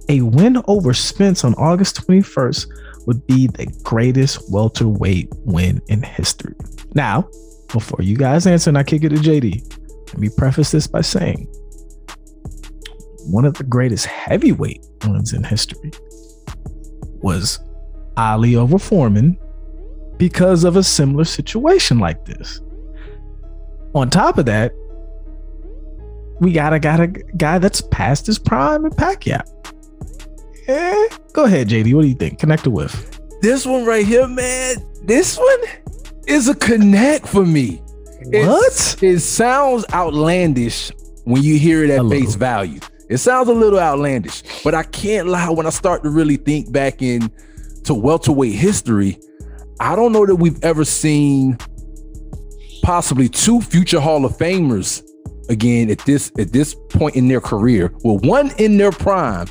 A 0.08 0.22
win 0.22 0.60
over 0.66 0.92
Spence 0.92 1.44
on 1.44 1.54
August 1.54 2.04
21st 2.04 2.66
would 3.06 3.24
be 3.28 3.46
the 3.46 3.66
greatest 3.84 4.50
welterweight 4.50 5.28
win 5.44 5.80
in 5.86 6.02
history. 6.02 6.56
Now, 6.92 7.28
before 7.72 8.00
you 8.02 8.16
guys 8.16 8.48
answer 8.48 8.68
and 8.68 8.76
I 8.76 8.82
kick 8.82 9.04
it 9.04 9.10
to 9.10 9.14
JD, 9.14 10.08
let 10.08 10.18
me 10.18 10.28
preface 10.28 10.72
this 10.72 10.88
by 10.88 11.02
saying 11.02 11.46
one 13.30 13.44
of 13.44 13.54
the 13.54 13.62
greatest 13.62 14.06
heavyweight 14.06 14.84
wins 15.06 15.34
in 15.34 15.44
history 15.44 15.92
was 17.22 17.60
Ali 18.16 18.56
over 18.56 18.76
Foreman 18.76 19.38
because 20.16 20.64
of 20.64 20.74
a 20.74 20.82
similar 20.82 21.22
situation 21.22 22.00
like 22.00 22.24
this. 22.24 22.60
On 23.94 24.10
top 24.10 24.36
of 24.36 24.46
that, 24.46 24.72
we 26.40 26.52
got 26.52 26.72
a 26.72 26.78
got 26.78 27.00
a 27.00 27.06
guy 27.06 27.58
that's 27.58 27.80
past 27.80 28.26
his 28.26 28.38
prime 28.38 28.84
in 28.84 28.90
Pacquiao. 28.92 29.42
Eh, 30.66 31.08
go 31.32 31.44
ahead, 31.44 31.68
JD. 31.68 31.94
What 31.94 32.02
do 32.02 32.08
you 32.08 32.14
think? 32.14 32.38
Connect 32.38 32.66
it 32.66 32.70
with. 32.70 33.20
This 33.42 33.66
one 33.66 33.84
right 33.84 34.06
here, 34.06 34.26
man. 34.26 34.76
This 35.04 35.36
one 35.36 35.60
is 36.26 36.48
a 36.48 36.54
connect 36.54 37.26
for 37.28 37.44
me. 37.44 37.82
It's- 38.32 38.46
What? 38.46 39.02
It 39.02 39.20
sounds 39.20 39.84
outlandish 39.92 40.90
when 41.24 41.42
you 41.42 41.58
hear 41.58 41.84
it 41.84 41.90
at 41.90 42.08
face 42.08 42.34
value. 42.34 42.80
It 43.10 43.18
sounds 43.18 43.48
a 43.50 43.52
little 43.52 43.78
outlandish, 43.78 44.42
but 44.64 44.74
I 44.74 44.82
can't 44.84 45.28
lie. 45.28 45.50
When 45.50 45.66
I 45.66 45.70
start 45.70 46.02
to 46.04 46.10
really 46.10 46.36
think 46.38 46.72
back 46.72 47.02
in 47.02 47.30
to 47.84 47.92
welterweight 47.92 48.54
history, 48.54 49.18
I 49.78 49.94
don't 49.94 50.12
know 50.12 50.24
that 50.24 50.36
we've 50.36 50.62
ever 50.64 50.86
seen 50.86 51.58
possibly 52.82 53.28
two 53.28 53.60
future 53.60 54.00
Hall 54.00 54.24
of 54.24 54.32
Famers 54.38 55.02
again 55.48 55.90
at 55.90 55.98
this 56.00 56.30
at 56.38 56.52
this 56.52 56.74
point 56.90 57.16
in 57.16 57.28
their 57.28 57.40
career. 57.40 57.92
Well, 58.04 58.18
one 58.18 58.50
in 58.58 58.76
their 58.76 58.90
prime, 58.92 59.46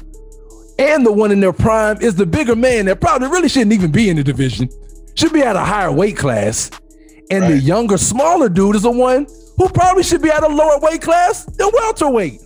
and 0.79 1.05
the 1.05 1.11
one 1.11 1.31
in 1.31 1.39
their 1.39 1.53
prime 1.53 2.01
is 2.01 2.15
the 2.15 2.25
bigger 2.25 2.55
man 2.55 2.85
that 2.85 2.99
probably 3.01 3.27
really 3.29 3.49
shouldn't 3.49 3.73
even 3.73 3.91
be 3.91 4.09
in 4.09 4.17
the 4.17 4.23
division. 4.23 4.69
Should 5.15 5.33
be 5.33 5.41
at 5.41 5.55
a 5.55 5.59
higher 5.59 5.91
weight 5.91 6.17
class. 6.17 6.71
And 7.31 7.43
the 7.45 7.57
younger, 7.57 7.97
smaller 7.97 8.49
dude 8.49 8.75
is 8.75 8.81
the 8.83 8.91
one 8.91 9.25
who 9.57 9.69
probably 9.69 10.03
should 10.03 10.21
be 10.21 10.29
at 10.29 10.43
a 10.43 10.47
lower 10.47 10.77
weight 10.81 11.01
class 11.01 11.45
than 11.45 11.69
welterweight. 11.73 12.41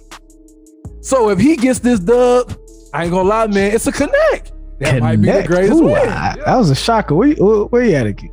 So 1.01 1.29
if 1.29 1.39
he 1.39 1.55
gets 1.55 1.79
this 1.79 1.99
dub, 1.99 2.53
I 2.93 3.03
ain't 3.03 3.11
gonna 3.11 3.27
lie, 3.27 3.47
man, 3.47 3.73
it's 3.73 3.87
a 3.87 3.91
connect. 3.91 4.51
That 4.79 4.99
might 5.01 5.15
be 5.17 5.25
the 5.27 5.31
Connect. 5.31 5.47
greatest 5.47 5.73
Ooh, 5.81 5.85
win. 5.85 5.95
I- 5.95 6.35
Yeah. 6.37 6.43
That 6.45 6.55
was 6.57 6.69
a 6.69 6.75
shocker. 6.75 7.15
Where, 7.15 7.33
where, 7.33 7.63
where 7.65 7.83
you 7.83 7.95
at 7.95 8.05
again? 8.05 8.29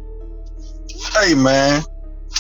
Hey 1.19 1.35
man, 1.35 1.83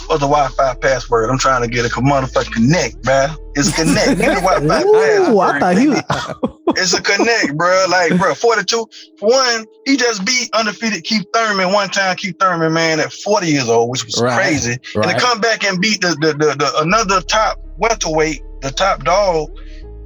what's 0.06 0.20
the 0.20 0.28
Wi-Fi 0.28 0.74
password? 0.76 1.30
I'm 1.30 1.38
trying 1.38 1.62
to 1.62 1.68
get 1.68 1.84
a 1.84 1.88
motherfucking 1.88 2.52
connect, 2.52 3.02
bruh. 3.02 3.36
It's 3.54 3.74
connect. 3.74 4.18
Get 4.18 4.42
Wi-Fi 4.42 4.82
Ooh, 5.30 5.40
I 5.40 5.58
thought 5.60 5.78
he 5.78 5.88
was. 5.88 6.02
It's 6.76 6.92
a 6.92 7.00
connect, 7.00 7.56
bro. 7.56 7.86
Like, 7.88 8.18
bro, 8.18 8.34
42. 8.34 8.86
For 9.18 9.28
one, 9.28 9.64
he 9.84 9.96
just 9.96 10.24
beat 10.24 10.48
undefeated 10.54 11.04
Keith 11.04 11.24
Thurman 11.32 11.72
one 11.72 11.88
time. 11.88 12.16
Keith 12.16 12.36
Thurman, 12.40 12.72
man, 12.72 12.98
at 12.98 13.12
40 13.12 13.46
years 13.46 13.68
old, 13.68 13.90
which 13.90 14.04
was 14.04 14.20
Right, 14.20 14.34
crazy. 14.34 14.78
And 14.94 15.04
to 15.04 15.14
come 15.16 15.40
back 15.40 15.62
and 15.62 15.80
beat 15.80 16.00
the, 16.00 16.16
the, 16.20 16.32
the, 16.32 16.54
the 16.56 16.72
another 16.80 17.20
top 17.20 17.60
welterweight, 17.76 18.42
the 18.62 18.70
top 18.70 19.04
dog, 19.04 19.50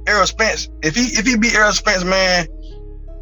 Errol 0.05 0.27
Spence. 0.27 0.69
If 0.83 0.95
he 0.95 1.03
if 1.17 1.25
he 1.25 1.37
beat 1.37 1.55
Errol 1.55 1.71
Spence, 1.71 2.03
man, 2.03 2.47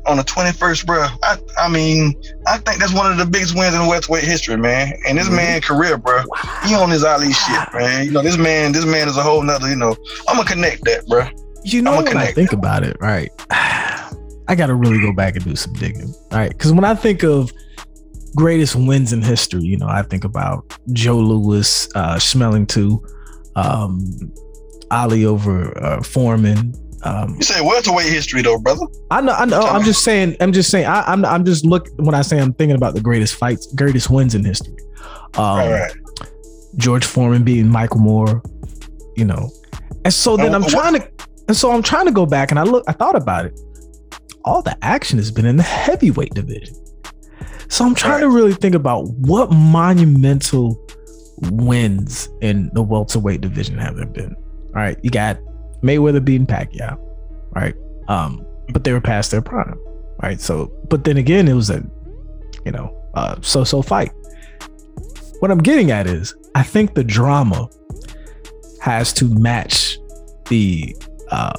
on 0.08 0.18
the 0.18 0.24
21st, 0.24 0.86
bro, 0.86 1.06
I 1.24 1.38
I 1.60 1.68
mean, 1.70 2.14
I 2.48 2.58
think 2.60 2.80
that's 2.80 2.94
one 2.94 3.12
of 3.12 3.18
the 3.18 3.26
biggest 3.26 3.56
wins 3.56 3.76
in 3.76 3.86
welterweight 3.88 4.24
history, 4.24 4.58
man. 4.58 4.94
And 5.08 5.18
this 5.18 5.28
Mhm. 5.28 5.36
man 5.36 5.62
career, 5.62 5.98
bro, 5.98 6.24
he 6.66 6.76
on 6.76 6.90
his 6.90 7.04
Ali 7.04 7.34
shit, 7.34 7.60
man. 7.74 8.06
You 8.06 8.12
know, 8.12 8.22
this 8.22 8.38
man, 8.38 8.72
this 8.72 8.86
man 8.86 9.08
is 9.10 9.18
a 9.18 9.22
whole 9.24 9.42
nother, 9.42 9.70
you 9.70 9.76
know. 9.76 9.96
I'm 10.28 10.38
gonna 10.38 10.48
connect 10.48 10.86
that, 10.86 11.06
bro. 11.08 11.28
You 11.64 11.82
know 11.82 11.92
I'ma 11.94 12.04
when 12.04 12.18
I 12.18 12.32
think 12.32 12.54
about 12.54 12.84
it, 12.84 12.96
right? 13.02 13.30
I 14.50 14.56
got 14.56 14.68
to 14.68 14.76
really 14.76 15.02
go 15.02 15.12
back 15.12 15.36
and 15.36 15.44
do 15.44 15.56
some 15.58 15.74
digging, 15.74 16.14
right? 16.32 16.50
Because 16.50 16.72
when 16.72 16.86
I 16.86 16.96
think 16.96 17.24
of 17.24 17.52
greatest 18.36 18.76
wins 18.76 19.12
in 19.12 19.22
history, 19.22 19.64
you 19.64 19.76
know, 19.78 19.88
I 19.90 20.04
think 20.04 20.24
about 20.24 20.64
Joe 20.94 21.18
Louis, 21.18 21.90
uh, 21.96 22.16
Schmeling 22.16 22.66
two, 22.68 23.06
um, 23.58 24.32
Ali 24.90 25.26
over 25.26 25.78
uh, 25.84 26.02
Foreman. 26.02 26.74
Um, 27.04 27.36
You 27.36 27.44
say 27.44 27.62
welterweight 27.62 28.08
history 28.08 28.42
though, 28.42 28.58
brother. 28.58 28.86
I 29.12 29.22
know, 29.22 29.34
I 29.34 29.46
know. 29.46 29.62
I'm 29.62 29.84
just 29.84 30.04
saying. 30.04 30.36
I'm 30.40 30.52
just 30.52 30.70
saying. 30.70 30.86
I, 30.86 31.02
I'm, 31.02 31.24
I'm 31.26 31.46
just 31.46 31.66
look 31.66 31.88
when 31.98 32.16
I 32.16 32.22
say 32.22 32.40
I'm 32.40 32.54
thinking 32.54 32.76
about 32.76 32.96
the 32.96 33.02
greatest 33.02 33.36
fights, 33.36 33.72
greatest 33.74 34.10
wins 34.10 34.36
in 34.36 34.44
history. 34.44 34.76
Um, 35.36 35.44
All 35.44 35.72
right. 35.72 35.94
George 36.78 37.06
Foreman 37.06 37.44
beating 37.44 37.70
Michael 37.70 38.00
Moorer, 38.00 38.42
you 39.16 39.26
know. 39.26 39.50
And 40.06 40.14
so 40.14 40.38
then 40.38 40.56
I'm 40.56 40.64
trying 40.64 41.00
to 41.00 41.12
and 41.48 41.56
so 41.56 41.72
I'm 41.72 41.82
trying 41.82 42.06
to 42.06 42.12
go 42.12 42.26
back 42.26 42.52
and 42.52 42.60
I 42.60 42.64
look 42.64 42.84
I 42.88 42.94
thought 42.94 43.16
about 43.16 43.46
it. 43.46 43.60
All 44.46 44.62
the 44.62 44.78
action 44.84 45.18
has 45.18 45.32
been 45.32 45.46
in 45.46 45.58
the 45.58 45.64
heavyweight 45.64 46.34
division. 46.34 46.76
So 47.70 47.86
I'm 47.86 47.96
trying 47.96 48.22
to 48.22 48.30
really 48.30 48.54
think 48.54 48.76
about 48.76 49.10
what 49.10 49.52
monumental 49.52 50.82
wins 51.52 52.30
in 52.42 52.70
the 52.74 52.82
welterweight 52.82 53.42
division 53.42 53.78
have 53.78 53.98
there 53.98 54.06
been. 54.06 54.36
All 54.68 54.74
right, 54.74 54.98
you 55.04 55.10
got 55.10 55.38
Mayweather 55.82 56.24
beating 56.24 56.48
Pacquiao, 56.48 56.98
right? 57.52 57.76
Um, 58.08 58.46
but 58.70 58.84
they 58.84 58.94
were 58.94 59.02
past 59.02 59.32
their 59.32 59.42
prime, 59.42 59.80
right? 60.22 60.40
So, 60.42 60.72
but 60.90 61.04
then 61.04 61.18
again, 61.18 61.48
it 61.48 61.54
was 61.54 61.70
a, 61.70 61.84
you 62.66 62.72
know, 62.72 62.94
uh, 63.14 63.36
so-so 63.42 63.82
fight. 63.82 64.12
What 65.40 65.52
I'm 65.52 65.60
getting 65.60 65.92
at 65.92 66.08
is, 66.08 66.36
I 66.56 66.64
think 66.64 66.96
the 66.96 67.04
drama 67.04 67.70
has 68.82 69.14
to 69.14 69.26
match 69.26 69.98
the 70.50 70.96
uh, 71.32 71.54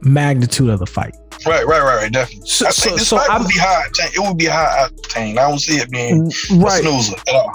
magnitude 0.00 0.70
of 0.70 0.78
the 0.80 0.86
fight. 0.86 1.14
Right, 1.46 1.66
right, 1.66 1.82
right, 1.82 1.96
right, 2.02 2.12
definitely. 2.12 2.46
So, 2.46 2.66
I 2.66 2.70
so, 2.70 2.82
think 2.82 2.98
this 2.98 3.08
so 3.08 3.18
fight 3.18 3.38
would 3.38 3.48
be 3.48 3.54
high 3.58 3.84
octane. 3.88 4.14
It 4.14 4.20
would 4.20 4.36
be 4.36 4.46
high 4.46 4.88
octane. 4.88 5.38
I 5.38 5.48
don't 5.48 5.58
see 5.58 5.76
it 5.76 5.90
being 5.90 6.30
a 6.50 6.54
right, 6.56 6.82
snoozer 6.82 7.16
at 7.16 7.34
all. 7.34 7.52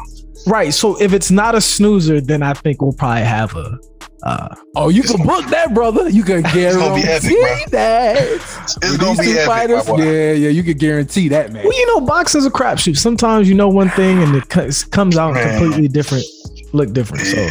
right. 0.48 0.74
So 0.74 1.00
if 1.02 1.14
it's 1.14 1.30
not 1.30 1.54
a 1.54 1.62
snoozer, 1.62 2.20
then 2.22 2.42
I 2.42 2.54
think 2.54 2.82
we'll 2.82 2.94
probably 2.94 3.24
have 3.24 3.56
a. 3.56 3.78
Uh, 4.26 4.56
Oh, 4.76 4.90
you 4.90 5.04
can 5.04 5.26
book 5.26 5.46
that, 5.52 5.74
brother. 5.74 6.10
You 6.10 6.24
can 6.24 6.42
guarantee 6.42 6.80
gonna 6.80 6.96
be 6.96 7.08
epic, 7.08 7.72
that. 7.72 8.18
It's 8.18 8.98
gonna 8.98 9.22
be 9.22 9.32
epic, 9.34 9.46
fighters, 9.46 9.88
my 9.88 9.96
boy. 9.98 10.04
yeah, 10.04 10.32
yeah, 10.34 10.50
you 10.50 10.64
can 10.64 10.78
guarantee 10.78 11.30
that, 11.30 11.54
man. 11.54 11.64
well, 11.64 11.78
you 11.78 11.86
know, 11.88 12.02
boxing's 12.02 12.46
a 12.46 12.50
crapshoot. 12.50 12.98
Sometimes 12.98 13.48
you 13.48 13.54
know 13.56 13.70
one 13.70 13.90
thing 13.90 14.22
and 14.24 14.36
it 14.36 14.50
comes 14.50 15.18
out 15.18 15.36
Man. 15.36 15.60
completely 15.60 15.88
different, 15.88 16.26
look 16.74 16.92
different. 16.92 17.24
So 17.26 17.48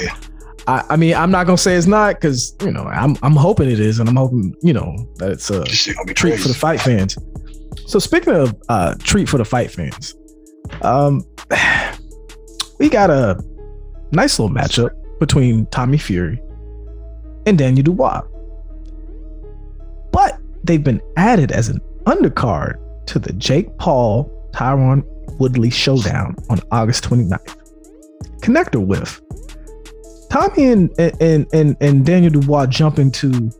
I, 0.66 0.84
I 0.90 0.96
mean, 0.96 1.14
I'm 1.14 1.30
not 1.30 1.44
gonna 1.46 1.56
say 1.56 1.76
it's 1.76 1.86
not 1.86 2.16
because 2.16 2.56
you 2.62 2.72
know 2.72 2.82
I'm 2.84 3.16
I'm 3.22 3.36
hoping 3.36 3.70
it 3.70 3.78
is, 3.78 4.00
and 4.00 4.08
I'm 4.08 4.16
hoping 4.16 4.54
you 4.60 4.72
know 4.72 4.96
that 5.16 5.30
it's 5.30 5.48
a 5.50 5.60
This 5.60 5.70
shit 5.70 5.96
treat 6.16 6.40
for 6.40 6.48
the 6.48 6.54
fight 6.54 6.80
fans. 6.80 7.16
So 7.86 7.98
speaking 8.00 8.34
of 8.34 8.54
uh 8.68 8.94
treat 8.98 9.28
for 9.28 9.38
the 9.38 9.44
fight 9.44 9.70
fans, 9.70 10.14
um 10.82 11.24
we 12.80 12.88
got 12.88 13.10
a 13.10 13.40
nice 14.10 14.38
little 14.40 14.54
matchup 14.54 14.90
between 15.20 15.66
Tommy 15.66 15.98
Fury 15.98 16.40
and 17.46 17.58
Daniel 17.58 17.84
Dubois. 17.84 18.22
But 20.12 20.38
they've 20.62 20.82
been 20.82 21.00
added 21.16 21.52
as 21.52 21.68
an 21.68 21.80
undercard 22.04 22.78
to 23.06 23.18
the 23.18 23.32
Jake 23.34 23.76
Paul 23.78 24.30
Tyron 24.52 25.04
Woodley 25.38 25.70
showdown 25.70 26.36
on 26.48 26.60
August 26.70 27.04
29th. 27.04 27.56
Connector 28.40 28.84
with 28.84 29.20
Tommy 30.30 30.70
and 30.70 30.90
and 30.98 31.46
and, 31.52 31.76
and 31.80 32.06
Daniel 32.06 32.32
Dubois 32.32 32.66
jumping 32.66 33.10
to 33.12 33.50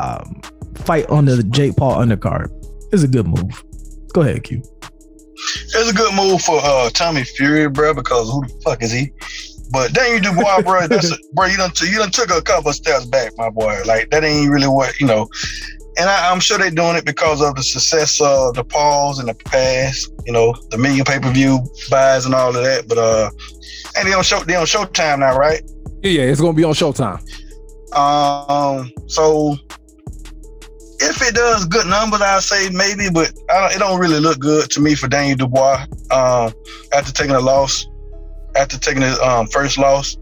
um, 0.00 0.40
fight 0.74 1.08
on 1.10 1.24
the 1.24 1.42
Jake 1.44 1.76
Paul 1.76 1.96
undercard 1.96 2.50
is 2.92 3.02
a 3.02 3.08
good 3.08 3.26
move. 3.26 3.64
Go 4.12 4.22
ahead, 4.22 4.44
Q. 4.44 4.62
It's 5.34 5.90
a 5.90 5.94
good 5.94 6.14
move 6.14 6.40
for 6.42 6.60
uh, 6.62 6.90
Tommy 6.90 7.24
Fury, 7.24 7.68
bro, 7.68 7.94
because 7.94 8.30
who 8.30 8.46
the 8.46 8.60
fuck 8.64 8.82
is 8.82 8.92
he? 8.92 9.12
But 9.70 9.92
Daniel 9.92 10.32
Dubois, 10.32 10.62
bro, 10.62 10.86
that's 10.88 11.12
a, 11.12 11.16
bro. 11.32 11.46
You 11.46 11.56
done, 11.56 11.70
you 11.82 11.98
done 11.98 12.10
took 12.10 12.30
a 12.30 12.42
couple 12.42 12.70
of 12.70 12.76
steps 12.76 13.06
back, 13.06 13.32
my 13.36 13.50
boy. 13.50 13.80
Like 13.86 14.10
that 14.10 14.24
ain't 14.24 14.50
really 14.50 14.68
what 14.68 14.98
you 15.00 15.06
know. 15.06 15.28
And 15.98 16.08
I, 16.08 16.30
I'm 16.30 16.40
sure 16.40 16.58
they're 16.58 16.70
doing 16.70 16.96
it 16.96 17.04
because 17.04 17.42
of 17.42 17.56
the 17.56 17.62
success 17.62 18.20
of 18.20 18.54
the 18.54 18.64
Pauls 18.64 19.18
in 19.18 19.26
the 19.26 19.34
past. 19.34 20.12
You 20.26 20.32
know, 20.32 20.54
the 20.70 20.78
million 20.78 21.04
pay 21.04 21.18
per 21.18 21.30
view 21.32 21.60
buys 21.90 22.24
and 22.24 22.34
all 22.34 22.48
of 22.48 22.62
that. 22.62 22.88
But 22.88 22.98
uh, 22.98 23.30
and 23.96 24.08
they 24.08 24.12
on 24.12 24.22
show 24.22 24.40
they 24.44 24.54
on 24.54 24.66
Showtime 24.66 25.20
now, 25.20 25.36
right? 25.36 25.62
Yeah, 26.02 26.22
yeah, 26.22 26.30
it's 26.30 26.40
gonna 26.40 26.52
be 26.52 26.64
on 26.64 26.74
Showtime. 26.74 27.20
Um, 27.96 28.92
so 29.06 29.56
if 31.00 31.22
it 31.22 31.34
does 31.34 31.64
good 31.66 31.86
numbers, 31.86 32.20
I'll 32.20 32.40
say 32.40 32.68
maybe, 32.70 33.08
but 33.12 33.32
I 33.50 33.60
don't, 33.60 33.76
it 33.76 33.78
don't 33.78 34.00
really 34.00 34.20
look 34.20 34.38
good 34.38 34.70
to 34.70 34.80
me 34.80 34.94
for 34.94 35.08
Daniel 35.08 35.36
Dubois. 35.36 35.86
Um, 36.10 36.52
after 36.92 37.12
taking 37.12 37.34
a 37.34 37.40
loss, 37.40 37.86
after 38.58 38.78
taking 38.78 39.02
his 39.02 39.18
um 39.20 39.46
first 39.46 39.78
loss, 39.78 40.16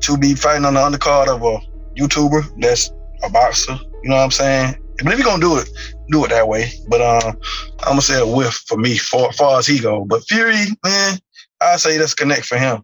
to 0.00 0.18
be 0.18 0.34
fighting 0.34 0.64
on 0.64 0.74
the 0.74 0.80
undercard 0.80 1.28
of 1.28 1.42
a 1.42 1.58
YouTuber 1.98 2.60
that's 2.60 2.90
a 3.22 3.30
boxer. 3.30 3.78
You 4.02 4.10
know 4.10 4.16
what 4.16 4.22
I'm 4.22 4.30
saying? 4.30 4.76
But 5.02 5.12
if 5.12 5.18
you're 5.18 5.26
gonna 5.26 5.40
do 5.40 5.58
it, 5.58 5.68
do 6.10 6.24
it 6.24 6.28
that 6.28 6.46
way. 6.48 6.70
But 6.88 7.00
um, 7.00 7.36
I'm 7.80 7.90
gonna 7.90 8.02
say 8.02 8.20
a 8.20 8.26
whiff 8.26 8.54
for 8.66 8.76
me, 8.76 8.96
for 8.96 9.32
far 9.32 9.58
as 9.58 9.66
he 9.66 9.78
go. 9.78 10.04
But 10.04 10.24
Fury, 10.24 10.66
man, 10.84 11.18
I 11.60 11.76
say 11.76 11.98
that's 11.98 12.14
connect 12.14 12.46
for 12.46 12.58
him, 12.58 12.82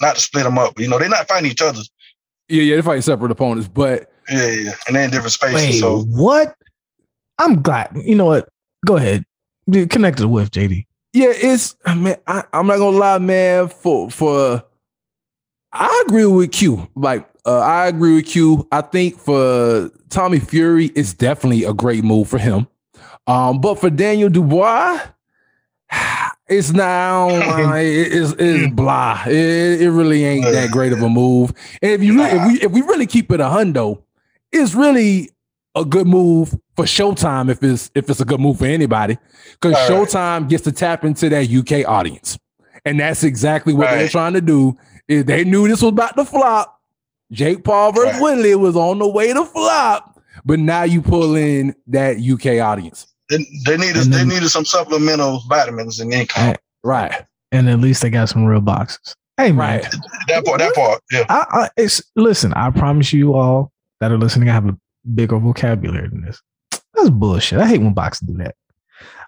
not 0.00 0.14
to 0.16 0.20
split 0.20 0.44
them 0.44 0.58
up. 0.58 0.78
You 0.78 0.88
know, 0.88 0.98
they're 0.98 1.08
not 1.08 1.28
fighting 1.28 1.50
each 1.50 1.62
other. 1.62 1.80
Yeah, 2.48 2.62
yeah, 2.62 2.76
they 2.76 2.82
fight 2.82 3.04
separate 3.04 3.30
opponents, 3.30 3.68
but 3.68 4.10
Yeah, 4.30 4.50
yeah, 4.50 4.72
and 4.86 4.96
they're 4.96 5.04
in 5.04 5.10
different 5.10 5.32
spaces. 5.32 5.54
Wait, 5.54 5.80
So 5.80 6.02
what? 6.02 6.54
I'm 7.38 7.62
glad. 7.62 7.90
You 8.04 8.14
know 8.14 8.26
what? 8.26 8.48
Go 8.86 8.96
ahead. 8.96 9.24
Connect 9.70 9.90
Connected 9.90 10.26
with 10.26 10.50
JD. 10.50 10.86
Yeah, 11.12 11.32
it's 11.34 11.76
I 11.84 11.94
mean, 11.94 12.16
I, 12.26 12.44
I'm 12.52 12.66
not 12.66 12.78
gonna 12.78 12.96
lie, 12.96 13.18
man. 13.18 13.68
For 13.68 14.10
for 14.10 14.64
I 15.72 16.02
agree 16.06 16.26
with 16.26 16.52
Q. 16.52 16.88
Like, 16.94 17.28
uh, 17.46 17.58
I 17.60 17.86
agree 17.86 18.16
with 18.16 18.26
Q. 18.26 18.66
I 18.72 18.82
think 18.82 19.18
for 19.18 19.90
Tommy 20.10 20.38
Fury, 20.40 20.86
it's 20.94 21.14
definitely 21.14 21.64
a 21.64 21.72
great 21.72 22.04
move 22.04 22.28
for 22.28 22.38
him. 22.38 22.66
Um, 23.26 23.60
but 23.60 23.78
for 23.78 23.88
Daniel 23.88 24.28
Dubois, 24.28 25.00
it's 26.48 26.72
now 26.72 27.28
uh, 27.30 27.74
it- 27.76 28.12
it's, 28.12 28.32
it's 28.38 28.74
blah. 28.74 29.22
It, 29.26 29.80
it 29.82 29.90
really 29.90 30.24
ain't 30.24 30.44
that 30.44 30.70
great 30.70 30.92
of 30.92 31.02
a 31.02 31.08
move. 31.08 31.52
And 31.80 31.92
if 31.92 32.02
you 32.02 32.16
really, 32.16 32.30
if 32.38 32.46
we 32.46 32.60
if 32.66 32.72
we 32.72 32.80
really 32.82 33.06
keep 33.06 33.30
it 33.32 33.40
a 33.40 33.44
hundo, 33.44 34.02
it's 34.50 34.74
really 34.74 35.30
a 35.74 35.84
good 35.84 36.06
move 36.06 36.50
for 36.76 36.84
Showtime 36.84 37.50
if 37.50 37.62
it's 37.62 37.90
if 37.94 38.08
it's 38.10 38.20
a 38.20 38.24
good 38.24 38.40
move 38.40 38.58
for 38.58 38.66
anybody 38.66 39.18
because 39.52 39.74
All 39.90 39.98
right. 40.00 40.08
Showtime 40.08 40.48
gets 40.48 40.64
to 40.64 40.72
tap 40.72 41.04
into 41.04 41.28
that 41.30 41.50
UK 41.50 41.88
audience, 41.88 42.38
and 42.84 43.00
that's 43.00 43.24
exactly 43.24 43.72
what 43.72 43.90
they're 43.90 44.08
trying 44.08 44.34
to 44.34 44.40
do. 44.40 44.76
Is 45.08 45.24
they 45.24 45.44
knew 45.44 45.66
this 45.68 45.82
was 45.82 45.90
about 45.90 46.16
to 46.16 46.24
flop. 46.24 46.78
Jake 47.32 47.64
Paul 47.64 47.92
versus 47.92 48.12
Right. 48.14 48.20
Woodley 48.22 48.54
was 48.54 48.76
on 48.76 48.98
the 48.98 49.08
way 49.08 49.32
to 49.32 49.44
flop, 49.46 50.20
but 50.44 50.58
now 50.58 50.82
you 50.82 51.00
pull 51.00 51.34
in 51.34 51.74
that 51.86 52.18
UK 52.18 52.60
audience, 52.62 53.06
they, 53.30 53.38
they 53.64 53.78
needed 53.78 54.02
And 54.02 54.12
they 54.12 54.24
needed 54.24 54.50
some 54.50 54.66
supplemental 54.66 55.40
vitamins 55.48 55.98
and 56.00 56.12
income. 56.12 56.54
right? 56.84 57.24
And 57.50 57.68
at 57.70 57.80
least 57.80 58.02
they 58.02 58.10
got 58.10 58.28
some 58.28 58.44
real 58.44 58.60
boxes. 58.60 59.16
Hey, 59.38 59.50
man. 59.50 59.80
Right. 59.80 59.94
That 60.28 60.44
part, 60.44 60.58
that 60.58 60.74
part, 60.74 61.00
yeah. 61.10 61.24
I, 61.30 61.46
I, 61.50 61.68
it's 61.78 62.02
listen. 62.16 62.52
I 62.52 62.70
promise 62.70 63.12
you 63.14 63.32
all 63.34 63.72
that 64.00 64.12
are 64.12 64.18
listening, 64.18 64.50
I 64.50 64.52
have 64.52 64.66
a 64.68 64.76
bigger 65.14 65.38
vocabulary 65.38 66.08
than 66.08 66.22
this. 66.22 66.40
That's 66.94 67.10
bullshit. 67.10 67.58
I 67.58 67.66
hate 67.66 67.80
when 67.80 67.94
boxing 67.94 68.28
do 68.28 68.34
that. 68.38 68.54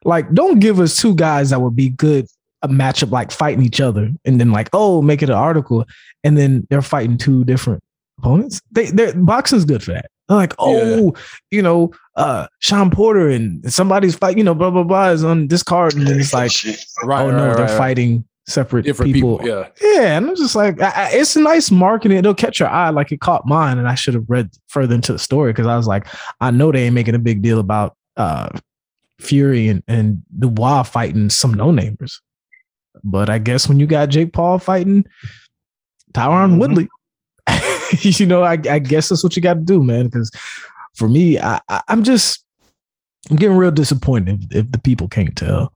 Like, 0.04 0.32
don't 0.34 0.60
give 0.60 0.80
us 0.80 0.96
two 0.96 1.14
guys 1.14 1.50
that 1.50 1.60
would 1.60 1.76
be 1.76 1.88
good 1.88 2.26
a 2.64 2.68
matchup 2.68 3.10
like 3.10 3.30
fighting 3.30 3.62
each 3.62 3.80
other 3.80 4.10
and 4.24 4.40
then 4.40 4.50
like 4.50 4.70
oh 4.72 5.02
make 5.02 5.22
it 5.22 5.28
an 5.28 5.36
article 5.36 5.84
and 6.24 6.36
then 6.36 6.66
they're 6.70 6.80
fighting 6.80 7.18
two 7.18 7.44
different 7.44 7.82
opponents. 8.18 8.60
They 8.72 8.86
they 8.86 9.12
boxing's 9.12 9.66
good 9.66 9.82
for 9.82 9.92
that. 9.92 10.06
They're 10.28 10.38
like 10.38 10.54
oh 10.58 11.04
yeah. 11.04 11.20
you 11.50 11.62
know 11.62 11.92
uh 12.16 12.46
Shawn 12.60 12.90
Porter 12.90 13.28
and 13.28 13.70
somebody's 13.70 14.16
fight 14.16 14.38
you 14.38 14.44
know 14.44 14.54
blah 14.54 14.70
blah 14.70 14.82
blah 14.82 15.10
is 15.10 15.22
on 15.22 15.48
this 15.48 15.62
card 15.62 15.94
and 15.94 16.06
then 16.06 16.18
it's 16.18 16.32
like 16.32 16.52
right, 17.04 17.22
oh 17.22 17.30
no 17.30 17.48
right, 17.48 17.56
they're 17.56 17.66
right, 17.66 17.78
fighting 17.78 18.24
separate 18.46 18.84
Different 18.84 19.12
people. 19.12 19.38
people. 19.38 19.48
Yeah, 19.48 19.68
yeah, 19.80 20.16
and 20.16 20.28
I'm 20.28 20.36
just 20.36 20.54
like 20.54 20.80
I, 20.80 20.90
I, 20.90 21.10
it's 21.12 21.36
a 21.36 21.40
nice 21.40 21.70
marketing. 21.70 22.18
It'll 22.18 22.34
catch 22.34 22.60
your 22.60 22.68
eye 22.68 22.90
like 22.90 23.12
it 23.12 23.20
caught 23.20 23.46
mine, 23.46 23.78
and 23.78 23.88
I 23.88 23.94
should 23.94 24.14
have 24.14 24.24
read 24.28 24.50
further 24.68 24.94
into 24.94 25.12
the 25.12 25.18
story 25.18 25.52
because 25.52 25.66
I 25.66 25.76
was 25.76 25.86
like 25.86 26.06
I 26.40 26.50
know 26.50 26.72
they 26.72 26.84
ain't 26.84 26.94
making 26.94 27.14
a 27.14 27.18
big 27.18 27.42
deal 27.42 27.58
about 27.58 27.96
uh 28.16 28.48
Fury 29.20 29.68
and, 29.68 29.82
and 29.88 30.22
Dubois 30.38 30.82
fighting 30.84 31.30
some 31.30 31.54
no 31.54 31.66
namers. 31.66 32.20
But 33.02 33.28
I 33.30 33.38
guess 33.38 33.68
when 33.68 33.80
you 33.80 33.86
got 33.86 34.08
Jake 34.08 34.32
Paul 34.32 34.58
fighting 34.58 35.04
Tyron 36.12 36.50
mm-hmm. 36.50 36.58
Woodley, 36.58 36.88
you 38.20 38.26
know, 38.26 38.42
I, 38.42 38.52
I, 38.52 38.78
guess 38.78 39.08
that's 39.08 39.22
what 39.22 39.36
you 39.36 39.42
got 39.42 39.54
to 39.54 39.60
do, 39.60 39.82
man. 39.82 40.06
Because 40.06 40.30
for 40.94 41.08
me, 41.08 41.38
I, 41.38 41.60
I, 41.68 41.82
am 41.88 42.02
just 42.02 42.44
I'm 43.30 43.36
getting 43.36 43.56
real 43.56 43.70
disappointed 43.70 44.44
if, 44.50 44.64
if, 44.64 44.72
the 44.72 44.78
people 44.78 45.08
can't 45.08 45.36
tell 45.36 45.72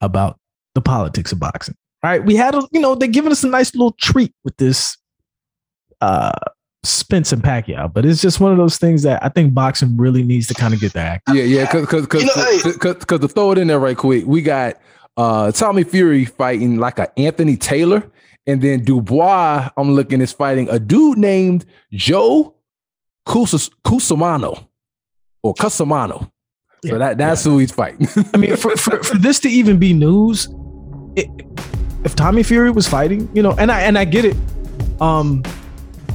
about 0.00 0.38
the 0.74 0.80
politics 0.80 1.32
of 1.32 1.38
boxing. 1.38 1.76
All 2.02 2.10
right, 2.10 2.24
we 2.24 2.34
had 2.34 2.54
a, 2.54 2.62
you 2.72 2.80
know, 2.80 2.94
they're 2.94 3.08
giving 3.08 3.30
us 3.30 3.44
a 3.44 3.48
nice 3.48 3.74
little 3.74 3.92
treat 3.92 4.34
with 4.44 4.56
this 4.56 4.96
uh 6.00 6.32
Spence 6.84 7.32
and 7.32 7.42
Pacquiao, 7.42 7.92
but 7.92 8.04
it's 8.04 8.20
just 8.20 8.40
one 8.40 8.50
of 8.50 8.58
those 8.58 8.76
things 8.76 9.04
that 9.04 9.22
I 9.22 9.28
think 9.28 9.54
boxing 9.54 9.96
really 9.96 10.24
needs 10.24 10.48
to 10.48 10.54
kind 10.54 10.74
of 10.74 10.80
get 10.80 10.94
that. 10.94 11.22
Yeah, 11.28 11.44
yeah, 11.44 11.70
because 11.70 12.06
because 12.06 12.74
because 12.74 13.20
to 13.20 13.28
throw 13.28 13.52
it 13.52 13.58
in 13.58 13.68
there 13.68 13.78
right 13.78 13.96
quick, 13.96 14.24
we 14.26 14.42
got 14.42 14.80
uh 15.16 15.52
Tommy 15.52 15.84
Fury 15.84 16.24
fighting 16.24 16.78
like 16.78 16.98
a 16.98 17.16
Anthony 17.16 17.56
Taylor, 17.56 18.10
and 18.48 18.60
then 18.60 18.82
Dubois. 18.82 19.70
I'm 19.76 19.92
looking 19.92 20.20
is 20.20 20.32
fighting 20.32 20.68
a 20.70 20.80
dude 20.80 21.18
named 21.18 21.66
Joe 21.92 22.56
Cus- 23.26 23.70
Cusimano 23.86 24.66
or 25.44 25.54
Cusimano. 25.54 26.32
So 26.84 26.98
that 26.98 27.16
that's 27.16 27.46
yeah. 27.46 27.52
who 27.52 27.58
he's 27.58 27.70
fighting. 27.70 28.08
I 28.34 28.36
mean, 28.38 28.56
for, 28.56 28.76
for, 28.76 29.00
for 29.04 29.16
this 29.18 29.38
to 29.40 29.48
even 29.48 29.78
be 29.78 29.92
news, 29.92 30.48
it, 31.14 31.28
if 32.04 32.16
Tommy 32.16 32.42
Fury 32.42 32.70
was 32.70 32.88
fighting, 32.88 33.28
you 33.34 33.42
know, 33.42 33.52
and 33.52 33.70
I 33.70 33.82
and 33.82 33.98
I 33.98 34.04
get 34.04 34.24
it. 34.24 34.36
Um, 35.00 35.42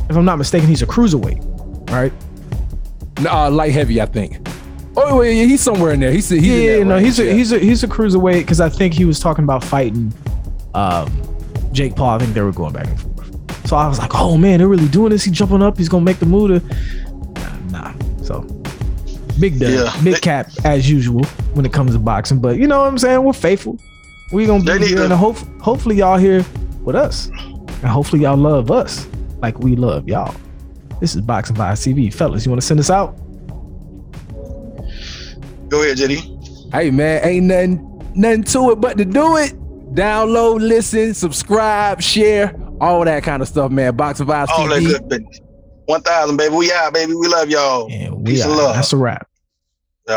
if 0.09 0.15
I'm 0.15 0.25
not 0.25 0.37
mistaken, 0.37 0.67
he's 0.67 0.81
a 0.81 0.87
cruiserweight, 0.87 1.89
right? 1.91 2.13
Uh, 3.25 3.49
light 3.49 3.73
heavy, 3.73 4.01
I 4.01 4.05
think. 4.05 4.47
Oh, 4.95 5.21
yeah, 5.21 5.45
he's 5.45 5.61
somewhere 5.61 5.93
in 5.93 5.99
there. 5.99 6.11
He's, 6.11 6.29
he's 6.29 6.43
yeah, 6.43 6.81
no, 6.83 6.97
he's 6.97 7.19
a, 7.19 7.25
yeah. 7.25 7.33
he's 7.33 7.51
a 7.51 7.59
he's 7.59 7.83
a 7.83 7.87
cruiserweight 7.87 8.39
because 8.39 8.59
I 8.59 8.69
think 8.69 8.93
he 8.93 9.05
was 9.05 9.19
talking 9.19 9.43
about 9.43 9.63
fighting 9.63 10.11
um, 10.73 11.11
Jake 11.71 11.95
Paul. 11.95 12.09
I 12.09 12.19
think 12.19 12.33
they 12.33 12.41
were 12.41 12.51
going 12.51 12.73
back 12.73 12.87
and 12.87 12.99
forth. 12.99 13.67
So 13.67 13.75
I 13.75 13.87
was 13.87 13.99
like, 13.99 14.15
oh 14.15 14.37
man, 14.37 14.59
they're 14.59 14.67
really 14.67 14.87
doing 14.87 15.11
this. 15.11 15.23
He's 15.23 15.33
jumping 15.33 15.61
up. 15.61 15.77
He's 15.77 15.89
gonna 15.89 16.03
make 16.03 16.17
the 16.17 16.25
move. 16.25 16.61
To, 16.61 17.71
nah, 17.71 17.91
nah. 17.91 18.23
So 18.23 18.41
big 19.39 19.59
dub, 19.59 19.69
yeah. 19.69 20.03
big 20.03 20.21
cap 20.21 20.49
as 20.63 20.89
usual 20.89 21.23
when 21.53 21.65
it 21.65 21.73
comes 21.73 21.91
to 21.93 21.99
boxing. 21.99 22.39
But 22.39 22.57
you 22.57 22.67
know 22.67 22.79
what 22.79 22.87
I'm 22.87 22.97
saying? 22.97 23.21
We're 23.23 23.33
faithful. 23.33 23.79
We're 24.31 24.47
gonna 24.47 24.63
be 24.63 24.85
here, 24.85 25.03
and 25.03 25.13
hope, 25.13 25.37
hopefully 25.61 25.95
y'all 25.97 26.17
here 26.17 26.45
with 26.81 26.95
us, 26.95 27.27
and 27.27 27.85
hopefully 27.85 28.23
y'all 28.23 28.35
love 28.35 28.71
us 28.71 29.07
like 29.41 29.59
we 29.59 29.75
love 29.75 30.07
y'all. 30.07 30.35
This 30.99 31.15
is 31.15 31.21
Boxing 31.21 31.55
Vibes 31.55 31.93
TV. 31.93 32.13
Fellas, 32.13 32.45
you 32.45 32.51
want 32.51 32.61
to 32.61 32.67
send 32.67 32.79
us 32.79 32.89
out? 32.89 33.17
Go 35.69 35.81
ahead, 35.83 35.97
Jenny. 35.97 36.37
Hey 36.73 36.91
man, 36.91 37.23
ain't 37.23 37.45
nothing 37.45 38.11
nothing 38.15 38.43
to 38.43 38.71
it 38.71 38.81
but 38.81 38.97
to 38.97 39.05
do 39.05 39.37
it. 39.37 39.53
Download, 39.93 40.59
listen, 40.59 41.13
subscribe, 41.13 42.01
share, 42.01 42.53
all 42.81 43.05
that 43.05 43.23
kind 43.23 43.41
of 43.41 43.47
stuff, 43.47 43.71
man. 43.71 43.95
Boxing 43.95 44.25
Vibes 44.27 44.49
all 44.49 44.67
TV. 44.67 44.91
That 44.91 45.09
good 45.09 45.25
One 45.85 46.01
thousand, 46.01 46.35
baby. 46.35 46.53
We 46.53 46.71
out, 46.73 46.93
baby. 46.93 47.13
We 47.15 47.27
love 47.27 47.49
y'all. 47.49 47.89
Yeah, 47.89 48.09
we 48.09 48.33
Peace 48.33 48.43
out. 48.43 48.49
and 48.49 48.57
love. 48.57 48.75
That's 48.75 48.91
a 48.91 48.97
wrap. 48.97 49.27